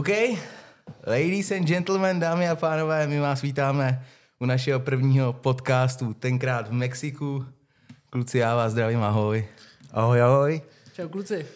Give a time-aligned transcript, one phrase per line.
[0.00, 0.08] OK,
[1.06, 4.04] ladies and gentlemen, dámy a pánové, my vás vítáme
[4.38, 7.44] u našeho prvního podcastu, tenkrát v Mexiku.
[8.10, 9.48] Kluci, já vás zdravím, ahoj.
[9.92, 10.62] Ahoj, ahoj.
[10.96, 11.46] Čau kluci.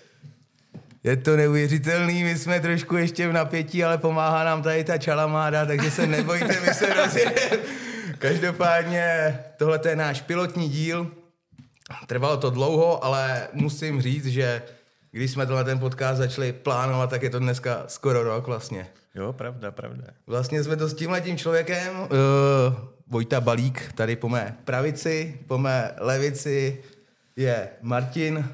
[1.04, 5.66] Je to neuvěřitelný, my jsme trošku ještě v napětí, ale pomáhá nám tady ta čalamáda,
[5.66, 7.62] takže se nebojte, my se rozjedeme.
[8.18, 11.10] Každopádně tohle je náš pilotní díl.
[12.06, 14.62] Trvalo to dlouho, ale musím říct, že
[15.14, 18.86] když jsme tenhle ten podcast začali plánovat, tak je to dneska skoro rok vlastně.
[19.14, 20.04] Jo, pravda, pravda.
[20.26, 22.08] Vlastně jsme to s tímhletím člověkem, uh,
[23.06, 26.82] Vojta Balík, tady po mé pravici, po mé levici
[27.36, 28.48] je Martin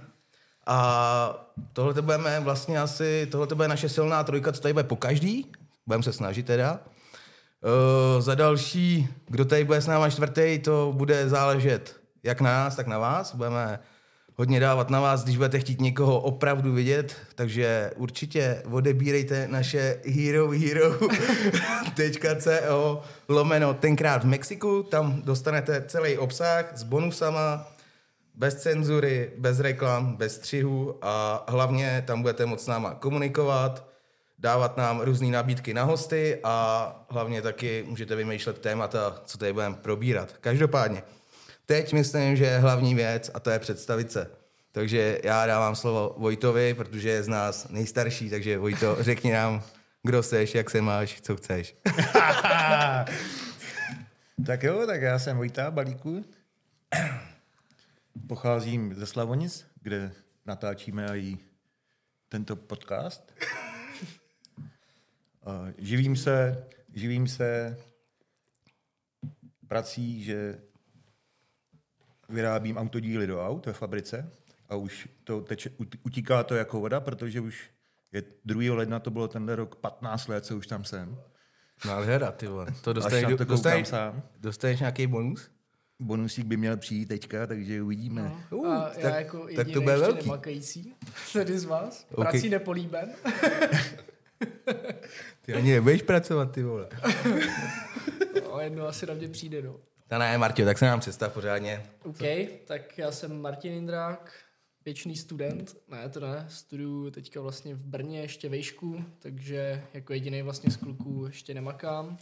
[0.67, 4.85] a tohle to budeme vlastně asi, tohle to bude naše silná trojka, co tady bude
[4.85, 5.53] po každý,
[5.87, 6.81] budeme se snažit teda.
[7.65, 12.77] Uh, za další, kdo tady bude s náma čtvrtý, to bude záležet jak na nás,
[12.77, 13.35] tak na vás.
[13.35, 13.81] Budeme
[14.41, 20.91] hodně dávat na vás, když budete chtít někoho opravdu vidět, takže určitě odebírejte naše herohero.co
[23.29, 27.69] lomeno tenkrát v Mexiku, tam dostanete celý obsah s bonusama,
[28.35, 33.89] bez cenzury, bez reklam, bez střihu a hlavně tam budete moct s náma komunikovat,
[34.39, 39.77] dávat nám různé nabídky na hosty a hlavně taky můžete vymýšlet témata, co tady budeme
[39.77, 40.35] probírat.
[40.41, 41.03] Každopádně,
[41.71, 44.31] teď myslím, že je hlavní věc a to je představit se.
[44.73, 49.63] Takže já dávám slovo Vojtovi, protože je z nás nejstarší, takže Vojto, řekni nám,
[50.03, 51.77] kdo seš, jak se máš, co chceš.
[54.47, 56.25] tak jo, tak já jsem Vojta Balíku.
[58.29, 60.13] Pocházím ze Slavonic, kde
[60.47, 61.39] natáčíme i
[62.29, 63.33] tento podcast.
[65.79, 67.77] živím se, živím se
[69.69, 70.70] prací, že
[72.31, 74.31] vyrábím autodíly do aut ve fabrice
[74.69, 75.71] a už to teče,
[76.03, 77.71] utíká to jako voda, protože už
[78.13, 78.75] je 2.
[78.75, 81.19] ledna, to bylo tenhle rok 15 let, co už tam jsem.
[81.87, 82.67] Nádhera, ty vole.
[82.83, 84.23] To dostaneš, to dostaneš, sám.
[84.41, 85.51] dostaneš nějaký bonus?
[86.01, 88.23] Bonusík by měl přijít teďka, takže uvidíme.
[88.23, 88.59] No.
[88.59, 90.27] Uh, a tak, já jako tak to bude velký.
[90.27, 90.95] nemakající,
[91.33, 92.25] tady z vás, okay.
[92.25, 93.13] prací nepolíben.
[95.43, 96.89] ty ani nebudeš pracovat, ty vole.
[98.45, 99.77] no, jedno asi na mě přijde, no.
[100.11, 101.87] Ta ne, Martio, tak se nám představ pořádně.
[102.05, 102.19] OK,
[102.65, 104.33] tak já jsem Martin Indrák,
[104.85, 110.43] věčný student, ne, to ne, studuju teďka vlastně v Brně ještě vejšku, takže jako jediný
[110.43, 112.19] vlastně z kluků ještě nemakám.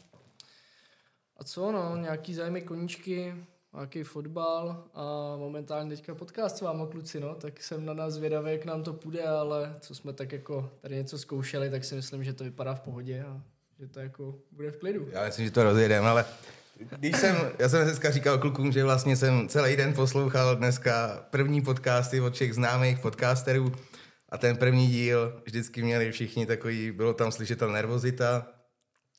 [1.36, 3.34] A co, no, nějaký zájmy koníčky,
[3.74, 8.52] nějaký fotbal a momentálně teďka podcast s váma kluci, no, tak jsem na nás zvědavý,
[8.52, 12.24] jak nám to půjde, ale co jsme tak jako tady něco zkoušeli, tak si myslím,
[12.24, 13.42] že to vypadá v pohodě a
[13.78, 15.08] že to jako bude v klidu.
[15.12, 16.24] Já myslím, že to rozjedeme, ale
[16.78, 21.60] když jsem, já jsem dneska říkal klukům, že vlastně jsem celý den poslouchal dneska první
[21.60, 23.72] podcasty od všech známých podcasterů
[24.28, 28.46] a ten první díl vždycky měli všichni takový, bylo tam slyšet ta nervozita.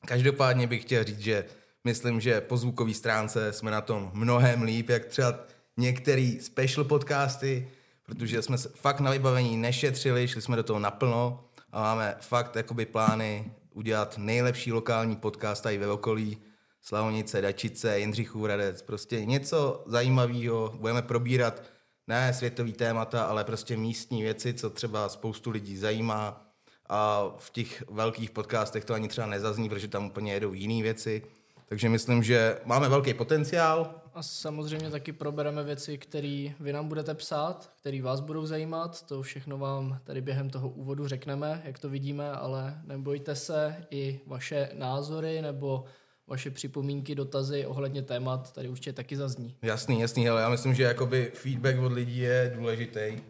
[0.06, 1.44] Každopádně bych chtěl říct, že
[1.84, 5.34] myslím, že po zvukové stránce jsme na tom mnohem líp, jak třeba
[5.76, 7.68] některý special podcasty,
[8.02, 12.86] protože jsme fakt na vybavení nešetřili, šli jsme do toho naplno a máme fakt jakoby
[12.86, 16.38] plány udělat nejlepší lokální podcast tady ve okolí,
[16.82, 20.72] Slavonice, Dačice, Jindřichův Hradec, prostě něco zajímavého.
[20.76, 21.62] Budeme probírat
[22.06, 26.46] ne světový témata, ale prostě místní věci, co třeba spoustu lidí zajímá.
[26.88, 31.22] A v těch velkých podcastech to ani třeba nezazní, protože tam úplně jedou jiné věci.
[31.68, 33.94] Takže myslím, že máme velký potenciál.
[34.14, 39.06] A samozřejmě taky probereme věci, které vy nám budete psát, které vás budou zajímat.
[39.06, 44.20] To všechno vám tady během toho úvodu řekneme, jak to vidíme, ale nebojte se, i
[44.26, 45.84] vaše názory nebo
[46.30, 49.56] vaše připomínky, dotazy ohledně témat tady určitě taky zazní.
[49.62, 53.22] Jasný, jasný, ale já myslím, že jakoby feedback od lidí je důležitý,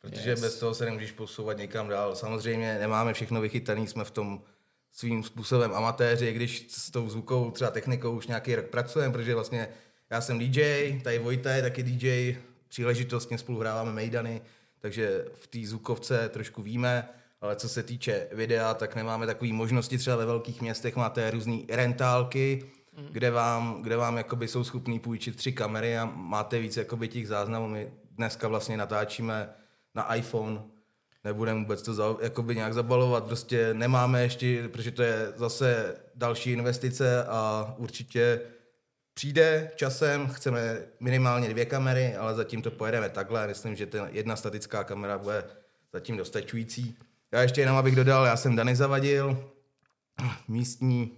[0.00, 0.40] protože yes.
[0.40, 2.16] bez toho se nemůžeš posouvat někam dál.
[2.16, 4.42] Samozřejmě nemáme všechno vychytané, jsme v tom
[4.92, 9.68] svým způsobem amatéři, když s tou zvukovou třeba technikou už nějaký rok pracujeme, protože vlastně
[10.10, 12.36] já jsem DJ, tady Vojta je taky DJ,
[12.68, 14.42] příležitostně spolu hráváme Mejdany,
[14.80, 17.08] takže v té zvukovce trošku víme,
[17.40, 19.98] ale co se týče videa, tak nemáme takové možnosti.
[19.98, 22.64] Třeba ve velkých městech máte různé rentálky,
[22.96, 23.06] mm.
[23.10, 27.28] kde vám, kde vám jakoby jsou schopní půjčit tři kamery a máte víc jakoby těch
[27.28, 27.68] záznamů.
[27.68, 29.50] My dneska vlastně natáčíme
[29.94, 30.62] na iPhone,
[31.24, 36.52] nebudeme vůbec to za, jakoby nějak zabalovat, prostě nemáme ještě, protože to je zase další
[36.52, 38.40] investice a určitě
[39.14, 44.36] přijde časem, chceme minimálně dvě kamery, ale zatím to pojedeme takhle, myslím, že ten jedna
[44.36, 45.44] statická kamera bude
[45.92, 46.96] zatím dostačující.
[47.32, 49.44] Já ještě jenom abych dodal, já jsem Dany Zavadil,
[50.48, 51.12] místní,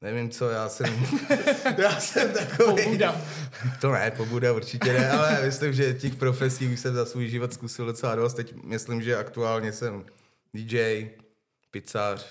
[0.00, 1.06] nevím co, já jsem,
[1.78, 2.82] já jsem takový.
[2.84, 3.16] Pobuda.
[3.80, 7.52] To ne, pobuda určitě ne, ale myslím, že těch profesí už jsem za svůj život
[7.52, 8.34] zkusil docela dost.
[8.34, 10.04] Teď myslím, že aktuálně jsem
[10.54, 11.08] DJ,
[11.70, 12.26] pizzař,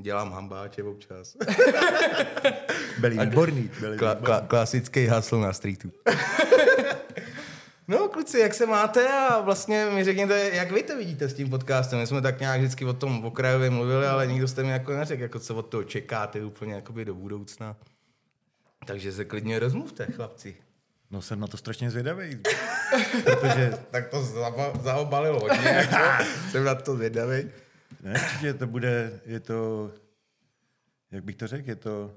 [0.00, 1.36] dělám hambáče občas.
[2.98, 3.70] Byli výborný.
[3.80, 4.26] Byli Kla, výborný.
[4.26, 5.92] kla, klasický hasl na streetu.
[7.88, 11.50] No kluci, jak se máte a vlastně mi řekněte, jak vy to vidíte s tím
[11.50, 11.98] podcastem.
[11.98, 15.22] My jsme tak nějak vždycky o tom okrajově mluvili, ale nikdo jste mi jako neřekl,
[15.22, 17.76] jako co od toho čekáte úplně jakoby do budoucna.
[18.86, 20.56] Takže se klidně rozmluvte, chlapci.
[21.10, 22.38] No jsem na to strašně zvědavý.
[23.24, 26.24] protože Tak to zaba- zaobalilo hodně, jako.
[26.50, 27.50] jsem na to zvědavý.
[28.02, 29.90] ne, určitě to bude, je to,
[31.10, 32.14] jak bych to řekl, je to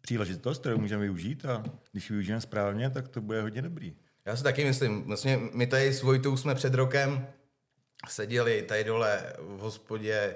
[0.00, 3.96] příležitost, kterou můžeme využít a když ji využijeme správně, tak to bude hodně dobrý.
[4.26, 7.26] Já si taky myslím, vlastně my tady s Vojtou jsme před rokem
[8.08, 10.34] seděli tady dole v hospodě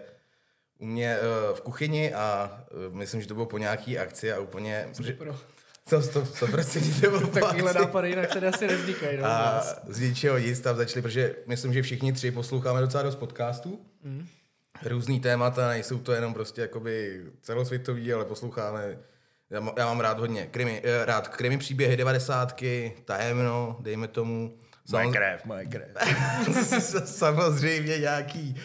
[0.78, 2.58] u mě uh, v kuchyni a
[2.88, 4.88] uh, myslím, že to bylo po nějaký akci a úplně...
[4.96, 5.36] Protože, Pro
[5.90, 9.18] to, to, to prostě to bylo takovýhle nápady jinak tady asi nevznikají.
[9.18, 13.16] No, A z ničeho nic tam začali, protože myslím, že všichni tři posloucháme docela dost
[13.16, 13.80] podcastů.
[14.04, 14.26] Mm.
[14.84, 18.98] Různý témata, nejsou to jenom prostě jakoby celosvětový, ale posloucháme
[19.50, 24.54] já, má- já mám rád hodně krimi, eh, rád krimi příběhy, devadesátky, tajemno, dejme tomu.
[25.12, 25.88] Krev, moje krev.
[27.04, 28.56] samozřejmě nějaký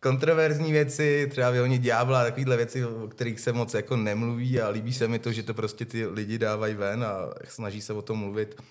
[0.00, 4.92] kontroverzní věci, třeba vyhonit ďábla, takovýhle věci, o kterých se moc jako nemluví a líbí
[4.92, 8.18] se mi to, že to prostě ty lidi dávají ven a snaží se o tom
[8.18, 8.62] mluvit.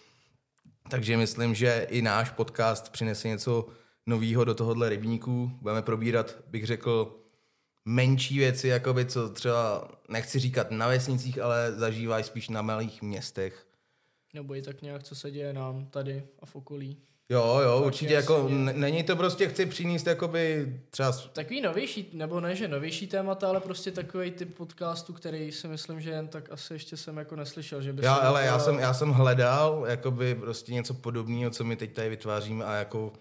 [0.90, 3.68] Takže myslím, že i náš podcast přinese něco
[4.06, 5.52] nového do tohohle rybníku.
[5.62, 7.21] Budeme probírat, bych řekl,
[7.86, 13.68] menší věci, jakoby, co třeba, nechci říkat na vesnicích, ale zažívají spíš na malých městech.
[14.34, 16.98] Nebo i tak nějak, co se děje nám tady a v okolí.
[17.30, 22.10] Jo, jo, Tak určitě jako, n- není to prostě, chci přinést jakoby třeba Takový novější,
[22.14, 26.28] nebo ne, že novější témata, ale prostě takový typ podcastu, který si myslím, že jen
[26.28, 29.10] tak asi ještě jsem jako neslyšel, že by Já, ale já jako- jsem, já jsem
[29.10, 33.14] hledal jakoby prostě něco podobného, co my teď tady vytváříme a jako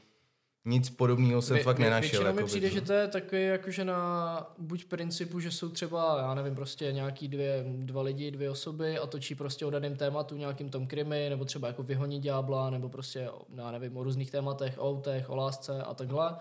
[0.64, 2.00] nic podobného jsem Vě- fakt nenašel.
[2.00, 6.18] Většinou mi jakoby, přijde, že to je takový jakože na buď principu, že jsou třeba,
[6.20, 10.36] já nevím, prostě nějaký dvě, dva lidi, dvě osoby a točí prostě o daném tématu,
[10.36, 14.78] nějakým tom krimi, nebo třeba jako vyhonit ďábla, nebo prostě, já nevím, o různých tématech,
[14.78, 16.36] o autech, o lásce a takhle.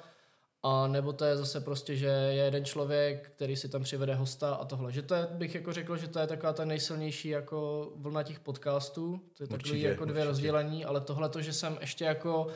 [0.63, 4.53] A nebo to je zase prostě, že je jeden člověk, který si tam přivede hosta
[4.55, 4.91] a tohle.
[4.91, 8.39] Že to je, bych jako řekl, že to je taková ta nejsilnější jako vlna těch
[8.39, 9.21] podcastů.
[9.37, 10.27] To je takový Určitě, jako dvě určitě.
[10.27, 12.47] rozdělení, ale tohle to, že jsem ještě jako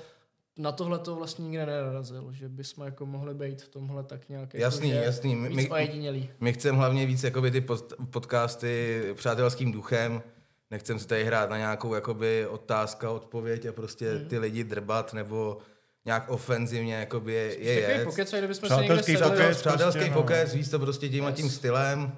[0.58, 4.54] na tohle to vlastně nikde nenarazil, že bychom jako mohli být v tomhle tak nějak
[4.54, 5.36] Jasný, jako, že jasný.
[5.36, 6.30] My- víc my- ojedinělý.
[6.40, 10.22] My chceme hlavně víc jakoby ty pod, podcasty přátelským duchem,
[10.72, 14.26] nechcem si tady hrát na nějakou jakoby otázka, odpověď a prostě Hmm.
[14.28, 15.58] ty lidi drbat nebo
[16.06, 18.04] nějak ofenzivně jakoby je, je Takový jet.
[18.06, 19.28] pokec, kdybychom se někde Přátelský pokec.
[19.38, 20.22] Přátel, přátelský prostě, no.
[20.22, 21.56] pokec, víš to prostě tím Yes.
[21.56, 22.12] stylem.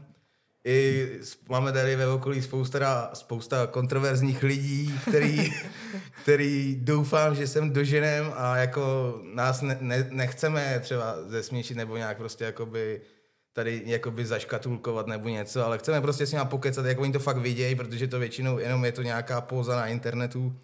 [0.65, 1.09] I
[1.49, 5.53] máme tady ve okolí spousta, spousta kontroverzních lidí, který,
[6.23, 12.17] který doufám, že sem doženem a jako nás ne, ne, nechceme třeba zesměšit nebo nějak
[12.17, 13.01] prostě jakoby
[13.53, 17.37] tady jakoby zaškatulkovat nebo něco, ale chceme prostě s nimi pokecat, jak oni to fakt
[17.37, 20.55] vidějí, protože to většinou jenom je to nějaká póza na internetu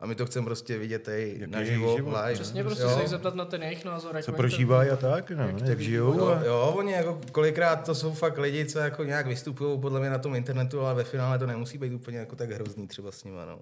[0.00, 2.32] a my to chceme prostě vidět je naživo, live.
[2.34, 2.90] Přesně prostě Jo.
[2.90, 4.16] se jich zeptat na ten jejich názor.
[4.16, 6.18] jak Co prožívají a tak, no, jak jak žijou.
[6.18, 6.44] Jo, A...
[6.44, 10.18] jo, oni jako kolikrát to jsou fakt lidi, co jako nějak vystupují podle mě na
[10.18, 13.44] tom internetu, ale ve finále to nemusí být úplně jako tak hrozný třeba s nima,
[13.44, 13.58] no.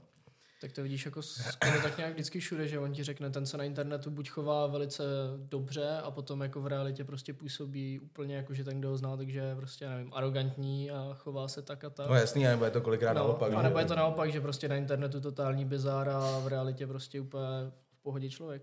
[0.60, 3.56] Tak to vidíš jako skoro tak nějak vždycky všude, že on ti řekne, ten se
[3.56, 5.02] na internetu buď chová velice
[5.36, 9.16] dobře a potom jako v realitě prostě působí úplně jako, že ten, kdo ho zná,
[9.16, 12.08] takže je prostě, nevím, arrogantní a chová se tak a tak.
[12.08, 13.52] No jasný, nebo je to kolikrát No, naopak.
[13.52, 17.20] a nebo je to naopak, že prostě na internetu totální bizár a v realitě prostě
[17.20, 17.46] úplně
[17.92, 18.62] v pohodě člověk.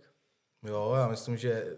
[0.67, 1.77] Jo, já myslím, že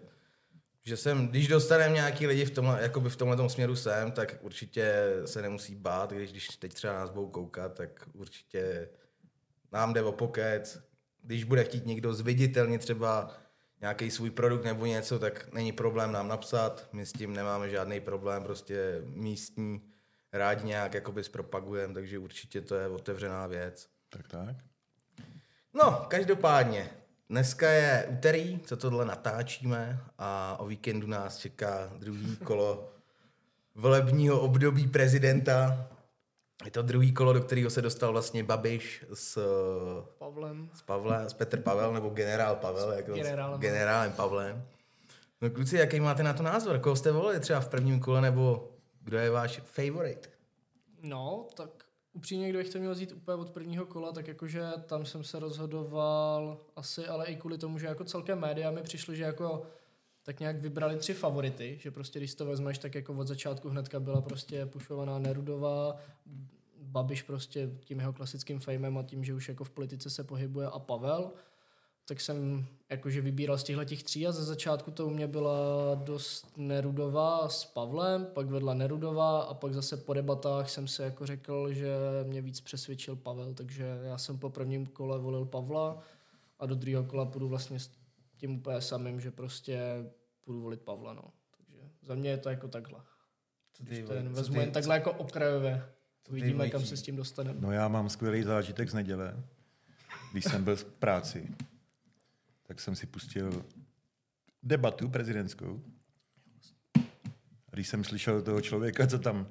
[0.84, 5.04] že jsem, když dostaneme nějaký lidi v tomhle, jakoby v tomhle směru sem, tak určitě
[5.24, 8.88] se nemusí bát, když, když teď třeba nás budou koukat, tak určitě
[9.72, 10.82] nám jde o pokec.
[11.22, 13.30] Když bude chtít někdo zviditelnit třeba
[13.80, 16.88] nějaký svůj produkt nebo něco, tak není problém nám napsat.
[16.92, 19.82] My s tím nemáme žádný problém, prostě místní
[20.32, 23.88] rádi nějak jakoby zpropagujeme, takže určitě to je otevřená věc.
[24.08, 24.56] Tak, tak.
[25.74, 26.90] No, každopádně,
[27.30, 32.92] dneska je úterý, co tohle natáčíme a o víkendu nás čeká druhý kolo
[33.74, 35.88] volebního období prezidenta.
[36.64, 39.38] Je to druhý kolo, do kterého se dostal vlastně Babiš s,
[40.18, 40.70] Pavlem.
[40.74, 43.58] s Pavlem, s Petr Pavel, nebo generál Pavel, jako generálem.
[43.58, 44.64] s generálem Pavlem.
[45.42, 46.78] No kluci, jaký máte na to názor?
[46.78, 50.28] Koho jste volili třeba v prvním kole, nebo kdo je váš favorite?
[51.02, 51.70] No, tak
[52.12, 56.60] upřímně, kdybych to měl vzít úplně od prvního kola, tak jakože tam jsem se rozhodoval
[56.76, 59.62] asi, ale i kvůli tomu, že jako celkem média mi přišlo, že jako
[60.28, 64.00] tak nějak vybrali tři favority, že prostě když to vezmeš, tak jako od začátku hnedka
[64.00, 65.96] byla prostě pušovaná Nerudová,
[66.78, 70.66] Babiš prostě tím jeho klasickým fejmem a tím, že už jako v politice se pohybuje
[70.66, 71.30] a Pavel,
[72.04, 75.94] tak jsem jakože vybíral z těchto těch tří a ze začátku to u mě byla
[75.94, 81.26] dost Nerudová s Pavlem, pak vedla Nerudová a pak zase po debatách jsem si jako
[81.26, 85.98] řekl, že mě víc přesvědčil Pavel, takže já jsem po prvním kole volil Pavla
[86.58, 87.90] a do druhého kola půjdu vlastně s
[88.38, 90.04] tím úplně samým, že prostě
[90.48, 91.32] půjdu volit Pavla, no.
[91.56, 93.00] Takže za mě je to jako takhle.
[93.72, 95.84] Co ty, Když to vole, jen co vezmu ty- jen takhle jako okrajově.
[96.30, 97.60] Uvidíme, kam se s tím dostaneme.
[97.60, 99.44] No já mám skvělý zážitek z neděle.
[100.32, 101.48] Když jsem byl v práci,
[102.62, 103.64] tak jsem si pustil
[104.62, 105.82] debatu prezidentskou.
[107.70, 109.48] Když jsem slyšel toho člověka, co tam,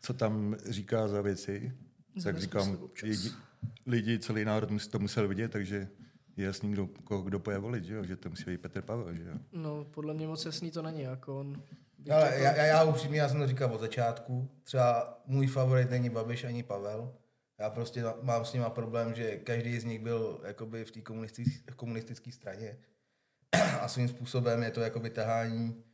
[0.00, 1.72] co tam říká za věci,
[2.14, 3.30] tak Jsme říkám, lidi,
[3.86, 5.88] lidi, celý národ to musel vidět, takže
[6.36, 8.04] je jasný, kdo, koho, kdo poje volit, že, jo?
[8.04, 9.14] že to musí být Petr Pavel.
[9.14, 9.34] Že jo?
[9.52, 11.62] No, podle mě moc jasný to není, jako on...
[12.10, 14.50] Ale já, já, já upřímně, já jsem to říkal od začátku.
[14.62, 17.14] Třeba můj favorit není Babiš ani Pavel.
[17.58, 21.72] Já prostě mám s nima problém, že každý z nich byl jakoby v té komunistické
[21.76, 22.78] komunistické straně.
[23.80, 25.84] A svým způsobem je to jakoby tahání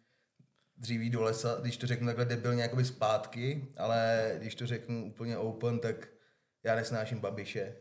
[0.77, 5.39] dříví do lesa, když to řeknu takhle debilně jakoby zpátky, ale když to řeknu úplně
[5.39, 6.09] open, tak
[6.63, 7.77] já nesnáším Babiše.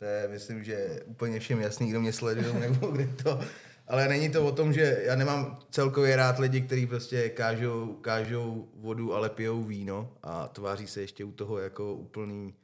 [0.00, 3.40] To je, myslím, že úplně všem jasný, kdo mě sleduje, nebo kde to.
[3.86, 8.68] Ale není to o tom, že já nemám celkově rád lidi, kteří prostě kážou, kážou
[8.74, 12.54] vodu, ale pijou víno a tváří se ještě u toho jako úplný,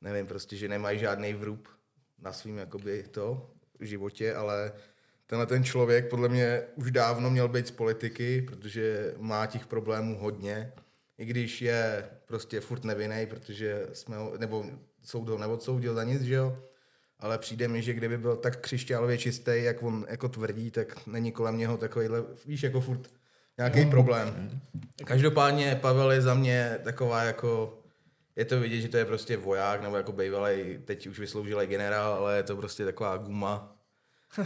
[0.00, 1.68] nevím, prostě, že nemají žádný vrub
[2.18, 4.72] na svým jakoby to životě, ale
[5.26, 10.18] tenhle ten člověk podle mě už dávno měl být z politiky, protože má těch problémů
[10.18, 10.72] hodně,
[11.18, 14.66] i když je prostě furt nevinný, protože jsme ho, nebo
[15.04, 16.58] soud ho neodsoudil za nic, že jo,
[17.20, 21.32] ale přijde mi, že kdyby byl tak křišťálově čistý, jak on jako tvrdí, tak není
[21.32, 23.10] kolem něho takovýhle, víš, jako furt
[23.58, 24.60] nějaký problém.
[25.04, 27.78] Každopádně Pavel je za mě taková jako,
[28.36, 32.12] je to vidět, že to je prostě voják, nebo jako bývalý, teď už vysloužilý generál,
[32.12, 33.76] ale je to prostě taková guma.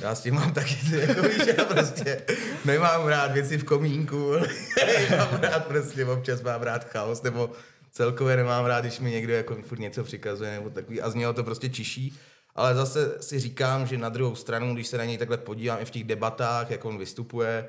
[0.01, 2.23] Já s tím mám taky, jako víš, já prostě
[2.65, 4.33] nemám rád věci v komínku,
[5.19, 7.51] mám rád prostě, občas mám rád chaos, nebo
[7.99, 11.35] celkově nemám rád, když mi někdo jako furt něco přikazuje, nebo takový, a z něho
[11.35, 12.19] to prostě čiší.
[12.55, 15.85] Ale zase si říkám, že na druhou stranu, když se na něj takhle podívám i
[15.85, 17.69] v těch debatách, jak on vystupuje,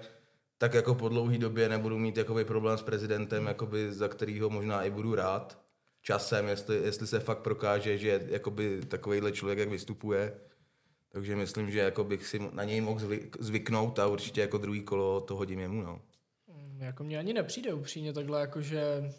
[0.57, 4.83] tak jako po dlouhé době nebudu mít jakoby problém s prezidentem, jakoby, za kterýho možná
[4.83, 5.59] i budu rád
[6.01, 10.33] časem, jestli, jestli se fakt prokáže, že jakoby takovýhle člověk, jak vystupuje.
[11.11, 14.81] Takže myslím, že jako bych si na něj mohl zvyk, zvyknout a určitě jako druhý
[14.81, 15.81] kolo to hodím jemu.
[15.81, 16.01] No.
[16.47, 19.13] Mm, Jako mně ani nepřijde upřímně takhle, jako že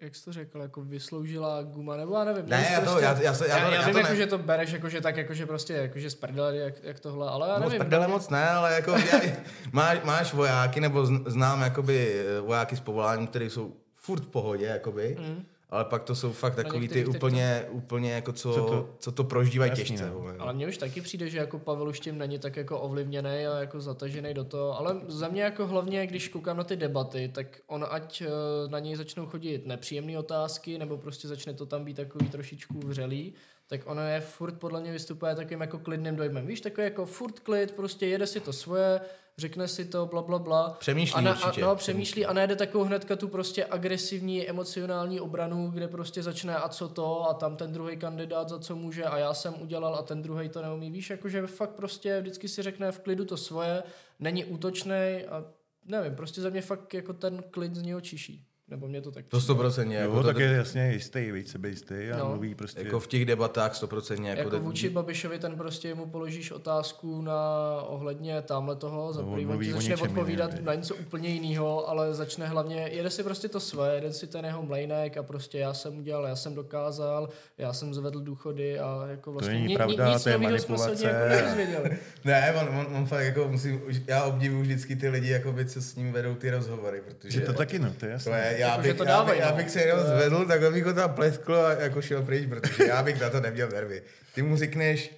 [0.00, 2.48] jak jsi to řekl, jako vysloužila guma, nebo já nevím.
[2.48, 3.98] Ne, mě já to- prostě, já- já se- já já, to- já já vím, to
[3.98, 6.56] jako, ne- že to bereš, jako, že tak, jako, že prostě, jako, že z prdele,
[6.56, 7.78] jak, jak tohle, ale já No, z nevím.
[7.78, 9.20] prdele moc ne, ale jako já,
[9.72, 14.66] máš, máš vojáky, nebo zn- znám jakoby vojáky s povoláním, který jsou furt v pohodě,
[14.66, 15.44] jakoby, mm.
[15.70, 18.94] Ale pak to jsou fakt takový ty tak to- úplně, úplně jako co, co, to,
[18.98, 20.06] co to prožívají Jasně, těžce.
[20.10, 20.18] no.
[20.18, 20.44] vole, no.
[20.44, 23.58] Ale mně už taky přijde, že jako Pavel už tím není tak jako ovlivněný a
[23.58, 27.46] jako zatažený do toho, ale za mě jako hlavně, když koukám na ty debaty, tak
[27.66, 28.28] on ať eh,
[28.68, 33.34] na něj začnou chodit nepříjemné otázky, nebo prostě začne to tam být takový trošičku vřelý,
[33.66, 36.46] tak ono je furt podle mě vystupuje takovým jako klidným dojmem.
[36.46, 39.00] Víš, takový jako furt klid, prostě jede si to svoje,
[39.38, 40.76] řekne si to, bla, bla, bla.
[40.78, 41.62] Přemýšlí a na, určitě.
[41.62, 46.56] A, no, přemýšlí a najde takovou hnedka tu prostě agresivní emocionální obranu, kde prostě začne
[46.56, 49.94] a co to a tam ten druhý kandidát za co může a já jsem udělal
[49.94, 50.90] a ten druhý to neumí.
[50.90, 53.82] Víš, jakože fakt prostě vždycky si řekne v klidu to svoje,
[54.18, 55.44] není útočný a
[55.84, 58.47] nevím, prostě za mě fakt jako ten klid z něho čiší.
[58.70, 59.54] Nebo mě to tak To přijde.
[59.54, 62.28] 100% Jo, jako, tak to, je jasně jistý, víc sebejistý a No.
[62.28, 62.80] mluví prostě...
[62.82, 67.22] jako v těch debatách 100% jako, Jako to- vůči Babišovi ten prostě mu položíš otázku
[67.22, 67.40] na
[67.86, 71.28] ohledně tamhle toho, za No, on prvý on ti začne odpovídat jiném, na něco úplně
[71.28, 75.22] jiného, ale začne hlavně, jede si prostě to své, jede si ten jeho mlejnek a
[75.22, 79.62] prostě já jsem udělal, já jsem dokázal, já jsem zvedl důchody a jako vlastně není
[79.66, 81.28] ni- ni- pravda, nic to je jako manipulace.
[81.28, 81.98] nedozvěděli.
[82.24, 85.94] Ne, on, on, on fakt jako musím, já obdivuju vždycky ty lidi, jakoby, co s
[85.96, 87.30] ním vedou ty rozhovory, protože...
[87.30, 88.57] Že to taky, no, to je To jasné.
[88.58, 89.56] Já, Jako, že bych, to já, bych, dávají, já no.
[89.56, 93.02] bych se jenom zvedl, tak bych ho tam pleskl a jako šel pryč, protože já
[93.02, 94.02] bych na to neměl nervy.
[94.34, 95.14] Ty mu řekneš,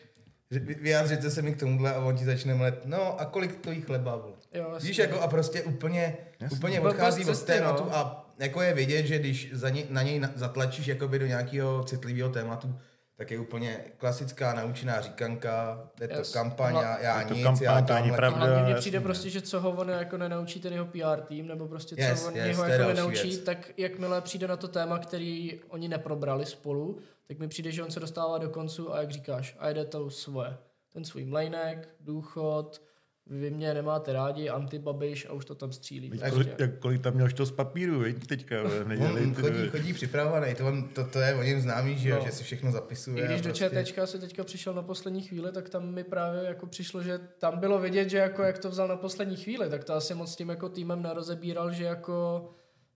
[0.50, 3.56] že vy- vyjádřete se mi k tomuhle a on ti začne mlet, no a kolik
[3.56, 4.32] to jí chleba, vole.
[4.54, 6.56] Jo, Víš, jako a prostě úplně, Jasně.
[6.59, 7.97] úplně odchází od tématu no.
[7.97, 12.28] a jako je vidět, že když za ně, na něj zatlačíš jakoby do nějakého citlivého
[12.28, 12.75] tématu,
[13.20, 17.42] tak je úplně klasická naučená říkanka, je to Jas- kampaň, hla- já, Je to nic,
[17.42, 18.38] kampaň, já to není tamhle- pravda.
[18.46, 21.68] Hlavně mně přijde prostě, že co ho on jako nenaučí ten jeho PR tým, nebo
[21.68, 23.40] prostě co Yes, on yes, něho to je jako nenaučí, věc.
[23.40, 26.98] tak jakmile přijde na to téma, který oni neprobrali spolu,
[27.28, 30.10] tak mi přijde, že on se dostává do koncu a jak říkáš, a jede to
[30.10, 30.56] svoje.
[30.92, 32.82] Ten svůj mlejnek, důchod,
[33.30, 36.10] vy mě nemáte rádi, antibabiš a už to tam střílí.
[36.10, 36.34] Víš, Prostě.
[36.44, 39.20] kolik, jak, kolik tam měl to z papíru, viď, teďka v neděli.
[39.22, 42.16] On ty chodí, chodí připravovaný, to, on, to, to je o něm známý, že, jo,
[42.18, 42.25] No.
[42.26, 43.25] že si všechno zapisuje.
[43.25, 46.66] I když do ČTčka se teďka přišel na poslední chvíli, tak tam mi právě jako
[46.66, 49.94] přišlo, že tam bylo vidět, že jako jak to vzal na poslední chvíli, tak to
[49.94, 52.49] asi moc s tím jako týmem nerozebíral, že jako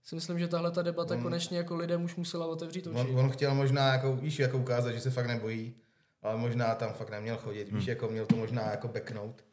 [0.03, 2.97] si myslím, že tahle ta debata On- konečně jako lidem už musela otevřít oči.
[2.99, 5.73] On, on chtěl možná, jako, víš, jako ukázat, že se fakt nebojí,
[6.23, 7.79] ale možná tam fakt neměl chodit, Hmm.
[7.79, 9.43] víš, jako měl to možná jako backnout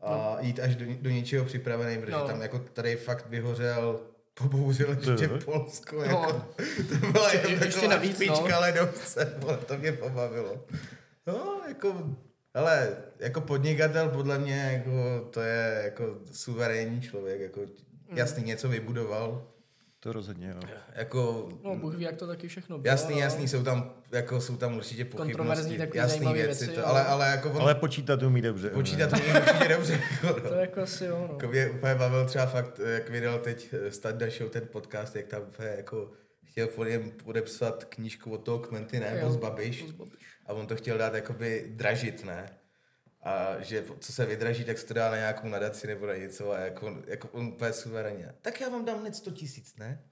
[0.00, 2.26] a jít až do, do něčeho připravený, protože No.
[2.26, 4.00] tam jako tady fakt vyhořel
[4.34, 5.38] pobouřil ještě jo.
[5.44, 6.02] Polsko, No.
[6.04, 6.32] jako,
[7.00, 8.60] to byla Ještě- jako ještě taková navíc, špička no.
[8.60, 10.64] ledovce, vole, to mě pobavilo.
[11.26, 12.10] No, jako,
[12.54, 17.60] ale jako podnikatel podle mě, jako, to je jako suverénní člověk, jako
[18.14, 19.46] jasný něco vybudoval,
[20.00, 20.68] To rozhodně, jo.
[20.94, 22.92] jako No, Bůh ví, jak to taky všechno bylo.
[22.92, 27.04] Jasný, jasný, jsou tam, jako jsou tam určitě Kontroverzní pochybnosti, jasný věci, věci, to, ale,
[27.04, 28.70] ale jako on Ale počítat umí dobře.
[28.70, 30.00] počítat to umí určitě dobře.
[30.22, 31.34] Jako, To jako asi jo, no.
[31.34, 35.26] jako mě úplně bavil třeba fakt, jak vydal teď eh, Standa Show ten podcast, jak
[35.26, 36.10] tam úplně jako
[36.44, 40.12] chtěl po něm podepsat knížku od toho Kmenty, ne, Jo, Babiš, Babiš.
[40.46, 42.46] a on to chtěl dát jakoby dražit, ne,
[43.22, 46.52] a že co se vydraží, tak se to dá na nějakou nadaci nebo na něco
[46.52, 48.34] a jako, jako on úplně suverénně.
[48.42, 50.02] Tak já vám dám hned 100 tisíc, ne?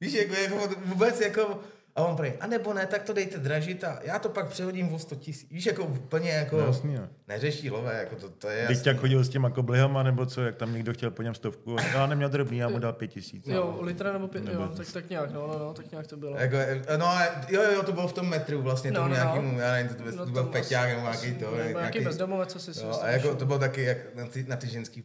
[0.00, 1.60] Víš, jako, jako vůbec jako,
[1.96, 4.94] a on prý, a nebo ne, tak to dejte dražit a já to pak přehodím
[4.94, 5.50] o 100 tisíc.
[5.50, 7.02] Víš, jako úplně jako, No, jasný, jo.
[7.28, 8.88] neřeší lové, jako to, to je Teď jasný.
[8.88, 11.82] jak chodil s těma koblihama, nebo co, jak tam někdo chtěl po něm stovku, a
[11.82, 13.46] já neměl drobný, já mu dal pět tisíc.
[13.46, 16.16] Jo, litra nebo pět, Nebo- jo, tak, tak nějak, no, no, no, tak nějak to
[16.16, 16.36] bylo.
[16.36, 16.56] Jako,
[16.96, 19.24] no, ale- jo, jo, to bylo v tom metru vlastně, No, tomu no, no.
[19.24, 22.00] nějakému, já nevím, to, to, No, to byl peťák nebo nějaký to, nebo nějaký nějaký,
[22.00, 25.04] bezdomovec, co si jo, a jako to bylo taky, jak na ty, na ty ženský,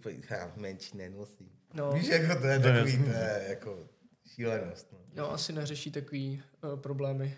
[0.55, 1.51] menší nenosí.
[1.73, 1.91] No.
[1.91, 3.77] Víš, jako to je takový, to je jako
[4.35, 4.87] šílenost.
[4.93, 4.99] No.
[5.23, 6.41] Jo, asi neřeší takový
[6.73, 7.37] uh, problémy.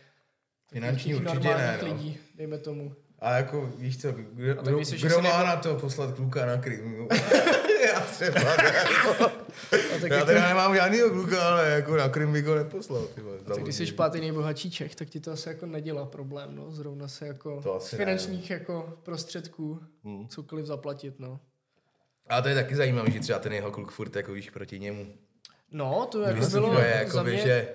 [0.72, 1.88] Finanční určitě ne, no.
[1.94, 2.96] lidí, dejme tomu.
[3.20, 6.16] A jako, víš co, kdo, A kdo, myslíš, kdo se má nebo- na to poslat
[6.16, 7.08] kluka na Krym?
[7.94, 8.56] já třeba, A
[10.02, 13.06] tak, já teda nemám žádnýho kluka, ale jako na Krym bych ho neposlal.
[13.08, 16.56] Ty vole, tak když jsi pátý nejbohatší Čech, tak ti to asi jako nedělá problém,
[16.56, 16.72] no.
[16.72, 20.28] Zrovna se jako z finančních jako prostředků Hmm.
[20.28, 21.40] cokoliv zaplatit, no.
[22.30, 25.08] A to je taky zajímavé, že třeba ten jeho kluk furt jako víš proti němu.
[25.72, 27.38] No, to jako Víš, bylo je za jako mě...
[27.38, 27.74] že...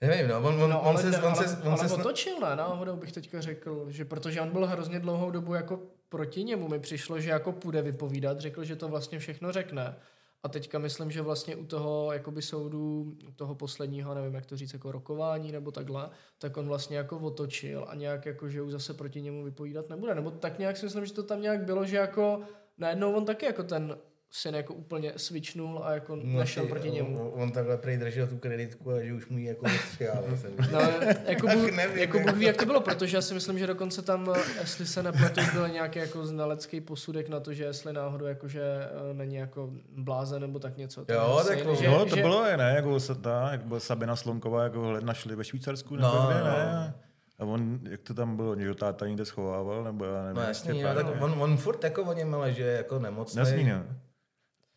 [0.00, 2.56] Nevím, no, on, on, No, on se, ne, on se, on se, sna- otočil, ne,
[2.56, 6.80] náhodou bych teďka řekl, že protože on byl hrozně dlouhou dobu jako proti němu, mi
[6.80, 9.96] přišlo, že jako půjde vypovídat, řekl, že to vlastně všechno řekne.
[10.42, 14.72] A teďka myslím, že vlastně u toho jakoby soudu, toho posledního, nevím jak to říct,
[14.72, 18.94] jako rokování nebo takhle, tak on vlastně jako otočil a nějak jako, že už zase
[18.94, 20.14] proti němu vypovídat nebude.
[20.14, 22.40] Nebo tak nějak si myslím, že to tam nějak bylo, že jako
[22.78, 23.98] najednou on taky jako ten
[24.32, 27.30] syn jako úplně switchnul a jako no, nešel ty, proti němu.
[27.30, 30.24] On, on takhle prej držel tu kreditku a že už mu ji jako odstřihával.
[30.72, 33.34] No, jako, Tak Bůh, nevím, jako jako- Bůh ví, jak to bylo, protože já si
[33.34, 37.52] myslím, že dokonce tam, eh, jestli se nepletu, byl nějaký jako znalecký posudek na to,
[37.52, 38.62] že jestli náhodou jakože
[39.10, 41.04] eh, není jako blázen nebo tak něco.
[41.04, 43.80] To Jo, tak že, No, to že, bylo, je, ne, jako se ta, jak byla
[43.80, 46.44] Sabina Slonková, jako našli ve Švýcarsku, nebo No, kde, no.
[46.44, 46.94] ne?
[47.38, 50.42] A on, jak to tam bylo, že ho táta někde schovával, nebo já nevím.
[50.48, 51.20] No Štěpán, no, tak ne?
[51.20, 53.38] on, on furt jako o něm, ale že je jako nemocný.
[53.38, 53.82] Jasný, no.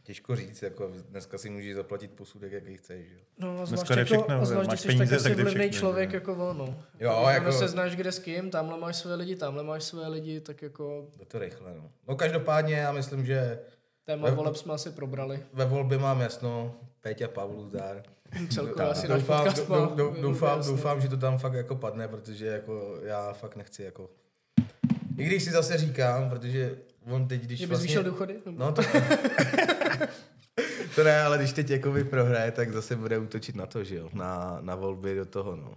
[0.04, 3.06] Těžko říct, jako dneska si můžeš zaplatit posudek, jaký chceš.
[3.12, 6.10] Jo, no, Dneska zvlášť, jako, všechno, a zvlášť, máš jsi peníze, tak asi vlivný člověk
[6.10, 6.16] že?
[6.18, 6.66] jako no.
[7.00, 10.08] Jo, Jako jako- se znáš kde s kým, tamhle máš své lidi, tamhle máš své
[10.08, 11.92] lidi, tak jako je to rychle, no.
[12.08, 13.60] No každopádně já myslím, že
[14.06, 14.36] téma Jo.
[14.36, 15.40] voleb jsme asi probrali.
[15.54, 18.04] ve volbě mám jasno, Péťa Pavlu zdár.
[18.54, 21.38] Celkově asi náš doufám, podcast dou- má dou- dou- velmi doufám, doufám, že to tam
[21.38, 24.10] fakt jako padne, protože jako já fakt nechci jako...
[25.18, 27.88] I když si zase říkám, protože on teď, když Že bys vlastně...
[27.88, 28.36] zvýšil důchody?
[28.46, 28.82] No to...
[30.96, 34.10] to ne, ale když teď jakoby prohraje, tak zase bude útočit na to, že jo,
[34.14, 35.76] na, na volby do toho, no.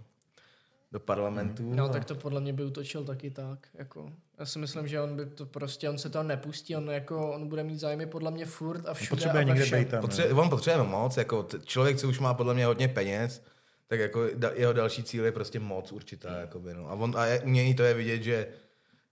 [0.91, 1.73] Do parlamentu.
[1.75, 3.67] No, tak to podle mě by utočil taky tak.
[3.73, 4.11] Jako.
[4.39, 7.47] Já si myslím, že on by to prostě, on se to nepustí, on, jako, on
[7.47, 9.79] bude mít zájmy podle mě furt a všude Potřebuje a někde všem.
[9.79, 10.03] být tam.
[10.03, 13.41] Potře- on potřebuje moc, jako t- člověk, co už má podle mě hodně peněz,
[13.87, 16.89] tak jako da- jeho další cíl je prostě moc určitá, jakoby, no.
[16.89, 18.47] A, on, a je, u něj to je vidět, že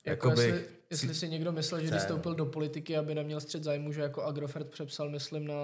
[0.05, 3.63] Jako jakoby, jestli, jestli si někdo myslel, že když vstoupil do politiky, aby neměl střed
[3.63, 5.55] zájmu, že jako Agrofert přepsal, myslím, na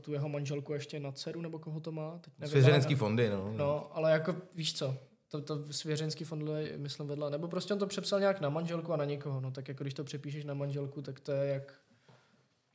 [0.00, 2.18] tu jeho manželku ještě na dceru, nebo koho to má?
[2.18, 3.52] Teď nevím, svěřenecký ale- fondy, no.
[3.56, 4.96] No, ale jako víš co,
[5.28, 8.96] to, to svěřenský fond myslím, vedle, nebo prostě on to přepsal nějak na manželku a
[8.96, 11.81] na někoho, no tak jako když to přepíšeš na manželku, tak to je jak...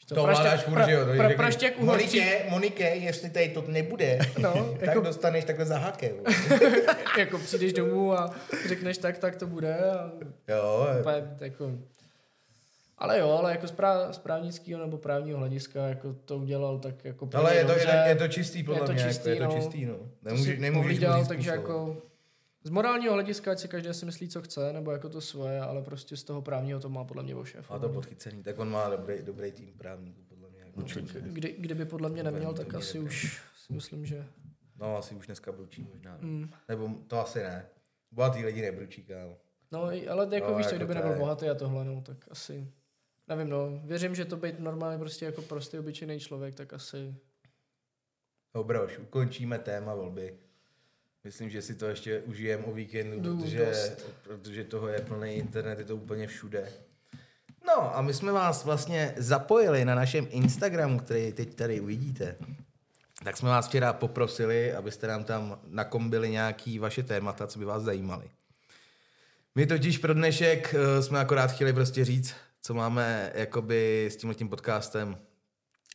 [0.10, 1.06] víš To ovládáš furt, že jo?
[1.06, 1.80] to pra, praštěk.
[1.80, 6.16] Monike, Monike, jestli tady to nebude, No, tak jako, dostaneš takhle za hakem.
[7.18, 8.32] jako přijdeš domů a
[8.68, 10.12] řekneš tak, tak to bude a
[10.48, 11.72] jo, úplně jako...
[13.00, 17.06] Ale jo, ale jako z, prá, z právnického nebo právního hlediska jako to udělal tak
[17.06, 18.02] jako ale je to, dobře.
[18.04, 19.62] je, je to čistý, podle to mě, čistý, jako je to no.
[19.62, 19.96] čistý, no.
[19.96, 21.98] To Nemůže, si nemůžeš říct takže jako
[22.68, 25.82] z morálního hlediska, ať si každý si myslí, co chce, nebo jako to svoje, ale
[25.82, 27.70] prostě z toho právního to má podle mě o šéf.
[27.70, 30.60] Má to podchycený, tak on má dobrý, dobrý tým právníků, podle mě.
[30.60, 30.82] Jako
[31.20, 34.28] Kdy, kdyby podle mě neměl, tak asi už si myslím, že...
[34.76, 36.18] No, asi už dneska bručí možná.
[36.22, 36.28] No.
[36.28, 36.50] Mm.
[36.70, 37.66] Nebo to asi ne.
[38.12, 39.38] Bohatý lidi nebručí, kámo.
[39.72, 41.18] No, ale jako no, víš, jako kdyby nebyl je...
[41.18, 42.72] bohatý a tohle, no, tak asi...
[43.28, 47.16] Nevím, no, věřím, že to být normálně prostě jako prostý, obyčejný člověk, tak asi...
[48.54, 50.38] Dobroš, ukončíme téma volby.
[51.28, 55.86] Myslím, že si to ještě užijem o víkendu, protože, protože toho je plný internet, je
[55.86, 56.70] to úplně všude.
[57.68, 62.36] No a my jsme vás vlastně zapojili na našem Instagramu, který teď tady uvidíte.
[63.24, 67.84] Tak jsme vás včera poprosili, abyste nám tam nakombili nějaký vaše témata, co by vás
[67.84, 68.30] zajímaly.
[69.56, 74.50] My totiž pro dnešek uh, jsme akorát chtěli prostě říct, co máme jakoby s tímhletím
[74.50, 75.18] podcastem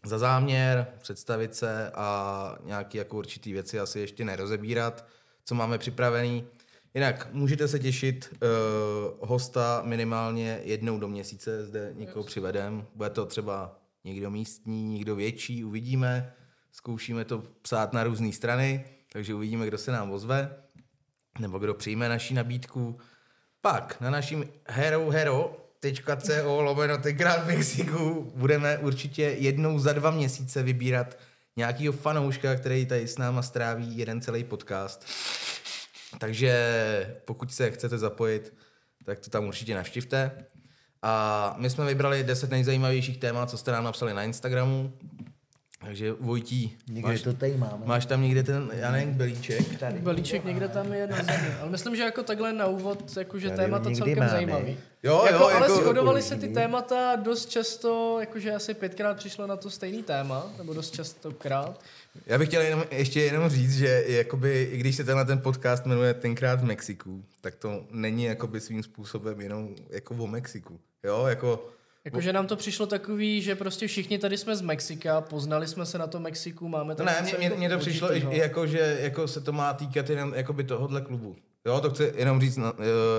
[0.05, 5.07] za záměr, představit se a nějaký jako určitý věci asi ještě nerozebírat,
[5.44, 6.44] co máme připravený.
[6.94, 12.87] Jinak můžete se těšit, uh, hosta minimálně jednou do měsíce zde někoho přivedem.
[12.94, 16.35] Bude to třeba někdo místní, někdo větší, uvidíme.
[16.72, 20.57] Zkoušíme to psát na různé strany, takže uvidíme, kdo se nám ozve,
[21.38, 22.98] nebo kdo přijme naší nabídku.
[23.61, 30.62] Pak na naším hero hero.co lomeno tenkrát v Mexiku budeme určitě jednou za dva měsíce
[30.62, 31.16] vybírat
[31.57, 35.07] nějakýho fanouška, který tady s náma stráví jeden celý podcast.
[36.19, 38.55] Takže pokud se chcete zapojit,
[39.05, 40.47] tak to tam určitě navštivte.
[41.03, 44.93] A my jsme vybrali 10 nejzajímavějších témat, co jste nám napsali na Instagramu.
[45.85, 47.87] Takže Vojtí, někde máš, to tady máme.
[47.87, 49.79] máš tam někde ten, já nevím, belíček?
[49.79, 49.99] Tady.
[49.99, 51.55] Belíček někde tam je na zemi.
[51.61, 54.31] Ale myslím, že jako takhle na úvod, jakože témata celkem máme.
[54.31, 54.77] zajímavý.
[55.03, 59.47] Jo, jako, jo, ale jako, shodovali se ty témata dost často, jakože asi pětkrát přišlo
[59.47, 61.81] na to stejný téma, nebo dost častokrát.
[62.27, 65.87] Já bych chtěl jenom, ještě jenom říct, že jakoby, i když se tenhle ten podcast
[65.87, 70.81] jmenuje Tenkrát v Mexiku, tak to není jakoby svým způsobem jenom jako o Mexiku.
[71.05, 71.68] Jo, jako
[72.05, 75.99] Jakože nám to přišlo takový, že prostě všichni tady jsme z Mexika, poznali jsme se
[75.99, 77.07] na to Mexiku, máme tam...
[77.07, 80.65] Ne, mně, jako to přišlo i, jako, že jako se to má týkat jenom jakoby
[80.65, 81.37] tohohle klubu.
[81.67, 82.73] Jo, to chci jenom říct no,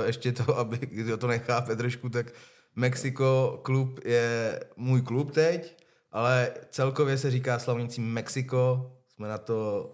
[0.05, 2.31] ještě to, aby kdo to nechápe trošku, tak
[2.75, 5.77] Mexiko klub je můj klub teď,
[6.11, 9.89] ale celkově se říká slavnící Mexiko, jsme na to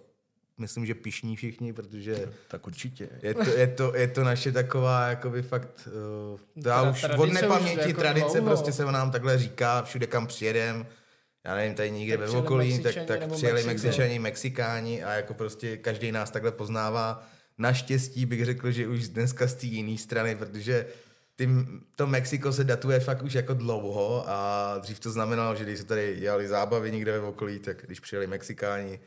[0.60, 2.32] myslím, že pišní všichni, protože...
[2.48, 3.08] Tak určitě.
[3.22, 5.88] Je to, je to, je to naše taková, jakoby fakt...
[6.34, 8.46] Uh, to já už od nepaměti jako tradice dlouho.
[8.46, 10.86] prostě se nám takhle říká, všude kam přijedem,
[11.44, 16.12] já nevím, tady někde ve okolí, tak, tak přijeli Mexičani, Mexikáni a jako prostě každý
[16.12, 17.26] nás takhle poznává.
[17.58, 20.86] Naštěstí bych řekl, že už dneska z té jiné strany, protože
[21.36, 21.48] ty,
[21.96, 25.84] to Mexiko se datuje fakt už jako dlouho a dřív to znamenalo, že když se
[25.84, 29.00] tady dělali zábavy někde ve okolí, tak když přijeli Mexikáni,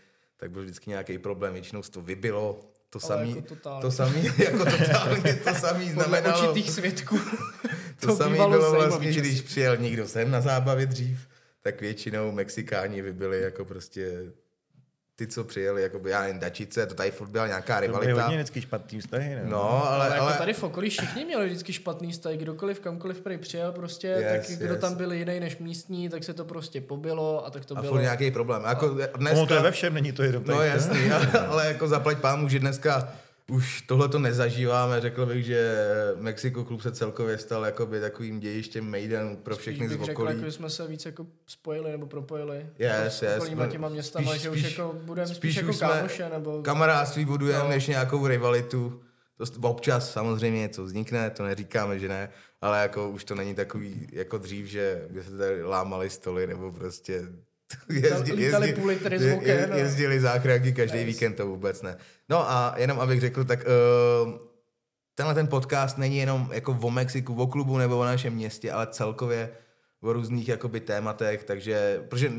[0.43, 5.34] tak byl vždycky nějaký problém, většinou to vybilo, to samý, jako to samý, jako totálně,
[5.34, 6.34] to samý znamenalo...
[6.34, 7.19] Podle určitých svědků.
[7.99, 11.27] to, to samý bylo vlastně, že když přijel někdo sem na zábavě dřív,
[11.62, 14.32] tak většinou Mexikáni vybili jako prostě
[15.15, 18.10] ty, co přijeli, jako by, já nevím, dačice, to tady furt byla nějaká rivalita.
[18.10, 19.41] To byly hodně vždycky špatný vztahy, ne?
[19.45, 20.32] No, ale, ale, ale...
[20.32, 24.47] Jako tady v okolí všichni měli vždycky špatný vztahy, kdokoliv kamkoliv prý přijel prostě, yes,
[24.47, 24.82] tak kdo yes.
[24.82, 27.95] tam byl jiný než místní, tak se to prostě pobilo a tak to a bylo.
[27.95, 28.63] A nějaký problém.
[28.63, 29.39] Jako dneska...
[29.39, 32.49] No, to je ve všem, není to jenom No jasný, ale, ale jako zaplať pámu,
[32.49, 33.13] že dneska
[33.51, 35.01] už tohle to nezažíváme.
[35.01, 35.77] Řekl bych, že
[36.15, 40.36] Mexiko klub se celkově stal jakoby takovým dějištěm Maidenu pro všechny z okolí.
[40.36, 42.69] Řekl, jsme se víc jako spojili nebo propojili.
[42.79, 43.43] Yes, s yes.
[43.43, 46.62] S těma městama, spíš, že už jako budeme spíš, spíš jako kámoše nebo...
[46.62, 47.69] Kamarádství budujeme no.
[47.69, 49.01] než nějakou rivalitu.
[49.38, 52.29] To občas samozřejmě něco vznikne, to neříkáme, že ne,
[52.62, 56.71] ale jako už to není takový jako dřív, že by se tady lámali stoly nebo
[56.71, 57.23] prostě
[57.89, 59.77] jezdili, jezdili, půl litry zvukem, no.
[59.77, 61.07] jezdili záchranky každý nice.
[61.07, 61.97] víkend, to vůbec ne.
[62.29, 63.59] No a jenom abych řekl, tak
[64.25, 64.33] uh,
[65.15, 68.88] tenhle ten podcast není jenom jako o Mexiku, o klubu nebo o našem městě, ale
[68.88, 69.49] celkově
[70.01, 72.31] o různých jakoby tématech, takže, protože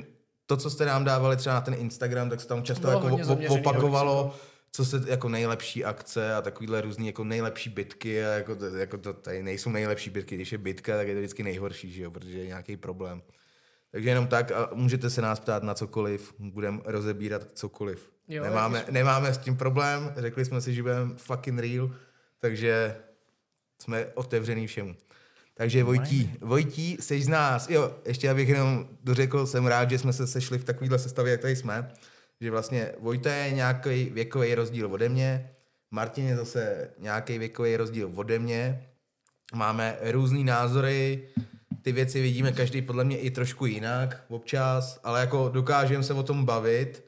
[0.47, 3.37] to, co jste nám dávali třeba na ten Instagram, tak se tam často no, jako
[3.49, 4.35] opakovalo,
[4.73, 8.99] co se jako nejlepší akce a takovýhle různý jako nejlepší bitky a jako, to, jako
[8.99, 12.11] to tady nejsou nejlepší bitky, když je bitka, tak je to vždycky nejhorší, že jo,
[12.11, 13.23] protože je nějaký problém.
[13.95, 18.11] Takže jenom tak a můžete se nás ptát na cokoliv, budeme rozebírat cokoliv.
[18.29, 18.93] Jo, nemáme, jako...
[18.93, 21.91] nemáme s tím problém, řekli jsme si, že budeme fucking real,
[22.39, 22.97] takže
[23.79, 24.97] jsme otevřený všemu.
[25.55, 30.13] Takže Vojtí, Vojtí, jsi z nás, jo, ještě abych jenom dořekl, jsem rád, že jsme
[30.13, 31.93] se sešli v takovéhle sestavě, jak tady jsme,
[32.41, 35.51] že vlastně Vojta je nějaký věkový rozdíl ode mě,
[35.91, 38.87] Martin je zase nějaký věkový rozdíl ode mě,
[39.55, 41.29] máme různý názory,
[41.85, 46.23] ty věci vidíme každý podle mě i trošku jinak občas, ale jako dokážeme se o
[46.23, 47.05] tom bavit,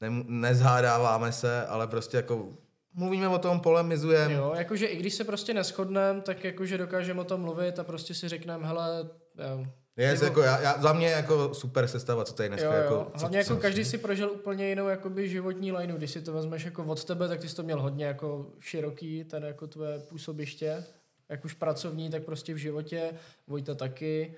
[0.00, 2.48] ne, nezhádáváme se, ale prostě jako
[2.94, 4.34] mluvíme o tom, polemizujeme.
[4.34, 8.14] Jo, jakože i když se prostě neschodneme, tak jakože dokážeme o tom mluvit a prostě
[8.14, 12.32] si řekneme, hele, jo, Je, Nebo- jako, já, já, za mě jako super sestava, co
[12.34, 12.82] tady dneska Jo, jo.
[12.82, 13.10] jako...
[13.14, 15.96] Hlavně co, jako co, každý si prožil úplně jinou jakoby životní lineu.
[15.96, 19.24] Když si to vezmeš jako od tebe, tak ty jsi to měl hodně jako široký,
[19.24, 20.84] ten jako tvoje působiště.
[21.28, 23.14] Jak už pracovní, tak prostě v životě.
[23.46, 24.34] Vojta taky.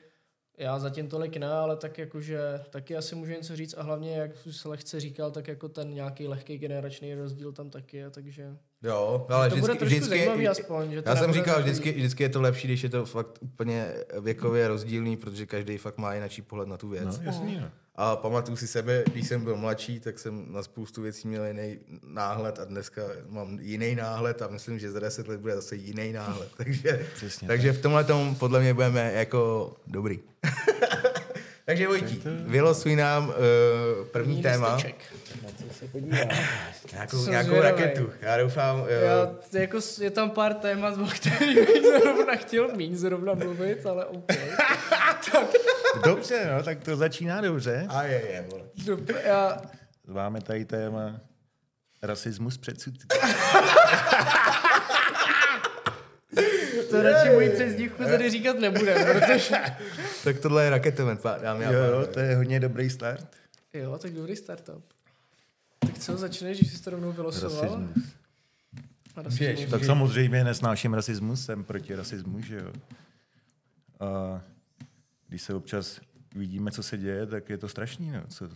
[0.58, 4.36] Já zatím tolik ne, ale tak jakože taky asi můžu něco říct a hlavně, jak
[4.36, 9.26] jsi lehce říkal, tak jako ten nějaký lehký generační rozdíl tam taky je, takže Jo,
[9.28, 10.92] ale to vždycky, bude vždycky, zajímavý aspoň.
[10.92, 13.92] Že to Já jsem říkal, vždycky, vždycky je to lepší, když je to fakt úplně
[14.20, 17.04] věkově rozdílný, protože každý fakt má jiný pohled na tu věc.
[17.18, 17.70] No, jasný, no.
[17.96, 21.78] A pamatuju si sebe, když jsem byl mladší, tak jsem na spoustu věcí měl jiný
[22.06, 26.12] náhled a dneska mám jiný náhled a myslím, že za 10 let bude zase jiný
[26.12, 26.48] náhled.
[26.56, 30.18] Takže, Přesně takže v tomhle tom podle mě budeme jako dobrý.
[31.64, 34.74] takže Vojtí, vylosuj nám uh, první První téma.
[34.74, 34.96] lísteček.
[36.92, 37.70] Nějakou, Jsem nějakou zvědavej.
[37.84, 38.12] raketu.
[38.20, 42.68] Já doufám, uh, Já, to jako, je tam pár témat, o kterých bych zrovna chtěl
[42.76, 44.24] míň zrovna mluvit, ale OK.
[46.04, 47.86] Dobře, no, tak to začíná dobře.
[47.88, 48.62] a je, je, vole.
[48.84, 49.60] Dob- já,
[50.06, 51.20] Máme tady téma
[52.02, 53.06] rasismus předsudky.
[56.90, 59.56] to radši moji přezdívku tady říkat nebudem, protože...
[60.24, 63.26] Tak tohle je raketomet, dámy a Jo, jo, to je hodně dobrý start.
[63.74, 64.84] Jo, tak dobrý startup.
[66.06, 67.60] Tak co, začneš, když jsi to rovnou vylosoval?
[67.62, 68.16] Rasismus.
[69.16, 69.70] Rasismus.
[69.70, 72.72] Tak samozřejmě nesnáším rasismus, jsem proti rasismu, že jo.
[74.00, 74.42] A
[75.28, 76.00] když se občas
[76.34, 78.22] vidíme, co se děje, tak je to strašný, no.
[78.28, 78.48] Co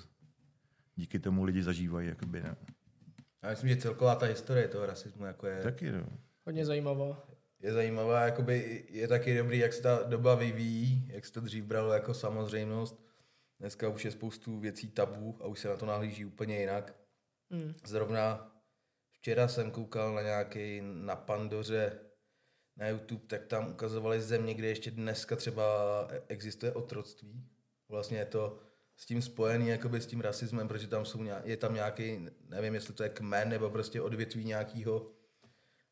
[0.97, 2.57] díky tomu lidi zažívají, jakoby, no.
[3.43, 6.07] Já myslím, že celková ta historie toho rasismu jako je, Taky, no.
[6.47, 7.27] Hodně zajímavá.
[7.61, 11.65] je zajímavá, jakoby je taky dobrý, jak se ta doba vyvíjí, jak se to dřív
[11.65, 13.05] bralo jako samozřejmost.
[13.61, 16.95] Dneska už je spoustu věcí tabu a už se na to nahlíží úplně jinak.
[17.55, 17.75] Hmm.
[17.85, 18.53] Zrovna
[19.13, 21.99] včera jsem koukal na nějaký na Pandoře
[22.77, 25.65] na YouTube, tak tam ukazovali země, kde ještě dneska třeba
[26.29, 27.49] existuje otroctví.
[27.89, 28.59] Vlastně je to
[28.97, 32.75] s tím spojený jakoby s tím rasismem, protože tam jsou nějak, je tam nějaký, nevím,
[32.75, 35.11] jestli to je kmen nebo prostě odvětví nějakýho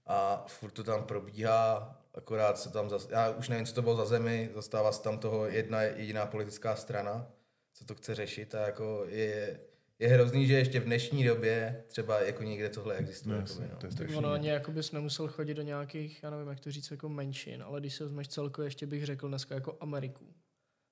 [0.07, 3.97] a furt to tam probíhá, akorát se tam, zas, já už nevím, co to bylo
[3.97, 7.31] za zemi, zastává se tam toho jedna jediná politická strana,
[7.73, 9.61] co to chce řešit a jako je,
[10.03, 13.35] je hrozný, že ještě v dnešní době třeba jako někde tohle existuje.
[13.37, 13.69] No, jakoby, no.
[13.69, 14.17] to je Tak strašný.
[14.17, 17.63] ono ani jako bys nemusel chodit do nějakých, já nevím, jak to říct, jako menšin,
[17.63, 20.35] ale když se vezmeš celkově, ještě bych řekl dneska jako Ameriku,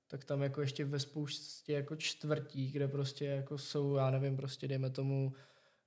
[0.06, 4.68] tak tam jako ještě ve spoustě jako čtvrtí, kde prostě jako jsou, já nevím, prostě
[4.68, 5.32] dejme tomu,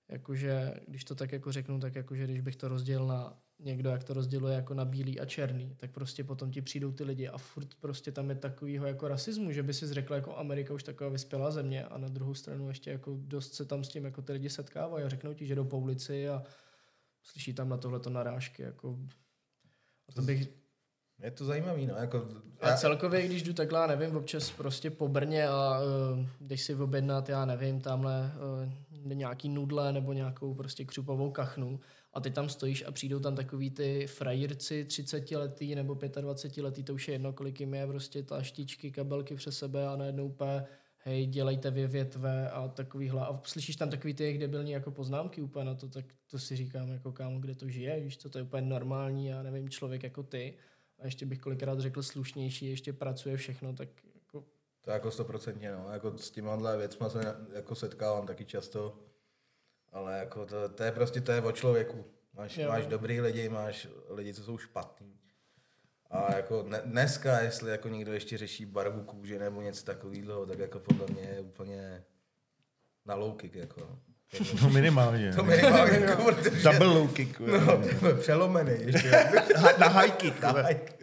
[0.09, 4.03] jakože, když to tak jako řeknu, tak jakože když bych to rozdělil na někdo, jak
[4.03, 7.37] to rozděluje jako na bílý a černý, tak prostě potom ti přijdou ty lidi a
[7.37, 11.09] furt prostě tam je takovýho jako rasismu, že by si řekl jako Amerika už taková
[11.09, 14.33] vyspělá země a na druhou stranu ještě jako dost se tam s tím jako ty
[14.33, 16.43] lidi setkávají a řeknou ti, že jdou po ulici a
[17.23, 18.99] slyší tam na tohleto narážky, jako
[20.09, 20.47] a to bych,
[21.23, 21.95] Je to zajímavý, no.
[21.95, 22.27] Jako,
[22.61, 27.29] a celkově, když jdu takhle, nevím, občas prostě po Brně a uh, když si objednat,
[27.29, 28.31] já nevím, tamhle
[28.95, 31.79] uh, nějaký nudle nebo nějakou prostě křupovou kachnu
[32.13, 36.83] a ty tam stojíš a přijdou tam takový ty frajírci 30 letý nebo 25 letý,
[36.83, 40.65] to už je jedno, kolik jim je, prostě taštičky, kabelky přes sebe a najednou úplně
[41.03, 43.25] hej, dělejte vy větve a takovýhle.
[43.25, 46.89] A slyšíš tam takový ty debilní jako poznámky úplně na to, tak to si říkám
[46.89, 50.23] jako kámo, kde to žije, víš co, to je úplně normální, já nevím, člověk jako
[50.23, 50.57] ty.
[50.99, 54.45] A ještě bych kolikrát řekl slušnější, ještě pracuje všechno, tak jako
[54.81, 55.85] To jako stoprocentně, no.
[55.91, 58.99] Jako s těmahle věcma se jako setkávám taky často.
[59.93, 62.05] Ale jako to, to je prostě, to je o člověku.
[62.33, 62.67] Máš, Jo.
[62.69, 65.19] máš dobrý lidi, máš lidi, co jsou špatní.
[66.11, 70.59] A jako ne, dneska, jestli jako někdo ještě řeší barvu kůže nebo něco takového, tak
[70.59, 72.03] jako podle mě je úplně
[73.05, 73.81] na low kick, jako.
[73.81, 73.99] no.
[74.63, 75.33] No minimálně.
[75.35, 77.39] To minimálně, jako, protože, Double low kick.
[77.39, 77.81] no,
[78.19, 79.09] přelomený ještě.
[79.79, 80.41] Na high kick.
[80.41, 80.93] Na like.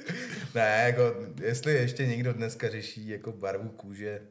[0.55, 1.03] ne, jako,
[1.43, 4.23] jestli ještě někdo dneska řeší jako barvu kůže,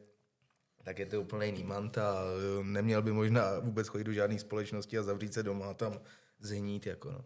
[0.84, 2.14] tak je to úplný nímant a
[2.60, 6.00] eh, neměl by možná vůbec chodit do žádné společnosti a zavřít se doma a tam
[6.40, 7.24] zhnít, jako no.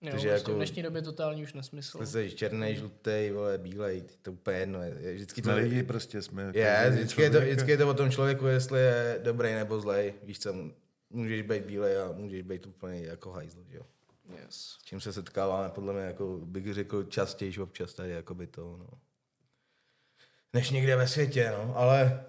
[0.00, 2.06] jo, Takže prostě jako- v dnešní době totální už nesmysl.
[2.06, 4.82] Jsi černý, žlutý, vole, bílej, to je úplně jedno.
[4.82, 6.52] Je, je, vždycky to lidi prostě jsme.
[6.54, 9.80] je, každý vždycky je, to, vždycky je to o tom člověku, jestli je dobrý nebo
[9.80, 10.14] zlej.
[10.22, 10.54] Víš co,
[11.10, 13.82] můžeš být bílej a můžeš být úplně jako hajzl, že jo.
[14.42, 14.56] Yes.
[14.56, 18.76] S čím se setkáváme, podle mě, jako bych řekl, častěji občas tady, jako by to,
[18.76, 18.88] no.
[20.52, 22.24] Než někde ve světě, no, ale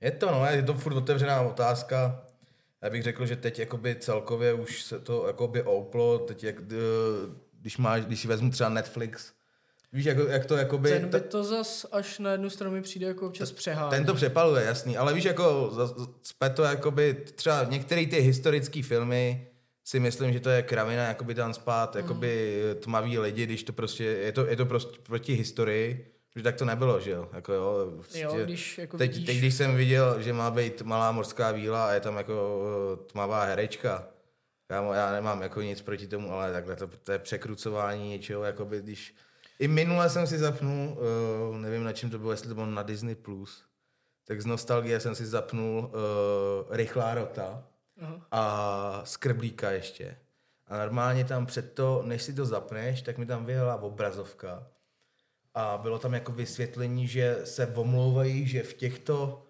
[0.00, 2.22] je to, no, je to furt otevřená otázka.
[2.82, 6.76] Já bych řekl, že teď jakoby celkově už se to jakoby ouplo, teď jak, eh,
[7.60, 9.32] když máš, když si vezmu třeba Netflix,
[9.92, 10.90] víš, jak, jak to jakoby...
[10.90, 13.90] Ten by to zas až na jednu stranu mi přijde jako občas přehání.
[13.90, 18.16] Ten to přepaluje, jasný, ale víš, jako z- z- cpe to jakoby třeba některé ty
[18.20, 19.46] historické filmy
[19.84, 24.04] si myslím, že to je kravina, jakoby tam spát, jakoby tmaví lidi, když to prostě,
[24.04, 27.92] je to, je to prostě proti historii, že tak to nebylo, že jo, jako jo,
[27.94, 29.26] prostě, Jo, když jako teď, vidíš...
[29.26, 32.62] teď, když jsem viděl, že má být malá morská víla a je tam jako
[32.94, 34.08] eh, tmavá herečka,
[34.68, 38.82] Kámo, já nemám jako nic proti tomu, ale takhle to, to je překrucování něčeho, jakoby
[38.82, 39.14] když...
[39.58, 40.98] I minule jsem si zapnul,
[41.50, 43.64] uh, nevím na čem to bylo, jestli to bylo na Disney+, Plus,
[44.24, 47.64] tak z nostalgie jsem si zapnul uh, Rychlá rota
[48.00, 48.26] Aha.
[48.30, 50.16] a Skrblíka ještě.
[50.66, 54.66] A normálně tam před to, než si to zapneš, tak mi tam vyjela obrazovka.
[55.58, 59.45] A bylo tam jako vysvětlení, že se omlouvají, že v těchto,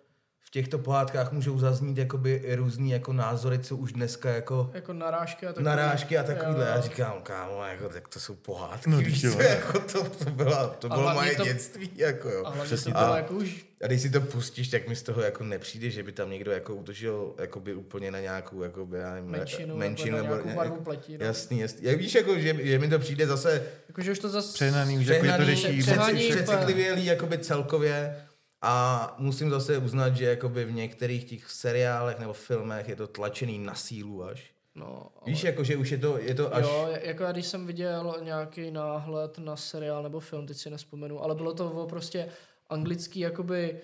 [0.46, 4.92] v těchto pohádkách můžou zaznít jakoby i různý jako názory, co už dneska jako Jako
[4.92, 5.64] narážky a takový.
[5.64, 6.66] narážky a takovýhle.
[6.66, 10.30] Já říkám, kámo, jako, tak to jsou pohádky, No, no, víš co, jako to, to,
[10.30, 12.44] byla, to A bylo moje to- dětství, jako jo.
[12.44, 13.16] A Přesně to bylo tak.
[13.22, 13.66] jako už...
[13.82, 16.50] A když si to pustíš, tak mi z toho jako nepřijde, že by tam někdo
[16.52, 21.18] jako utočil jakoby úplně na nějakou jakoby, já nevím, Menšinu, menšinu nebo ně- barvu pleti,
[21.18, 21.26] no.
[21.26, 21.80] Jasný, jasný.
[21.82, 24.52] Jak víš, jako, že, že mi to přijde zase Jakože už to zase...
[24.54, 25.78] Přehnaný, už jako je to přehnaný, řeší.
[25.82, 26.42] přehání přeci- úplně.
[26.56, 28.16] přecitlivělý jakoby celkově
[28.62, 33.58] a musím zase uznat, že jakoby v některých těch seriálech nebo filmech je to tlačený
[33.58, 34.52] na sílu až.
[34.74, 35.32] No, ale...
[35.32, 36.64] Víš, jako, že už je to, je to až...
[36.64, 41.22] Jo, jako já když jsem viděl nějaký náhled na seriál nebo film, teď si nespomenu,
[41.22, 42.28] ale bylo to o prostě
[42.68, 43.80] anglický jakoby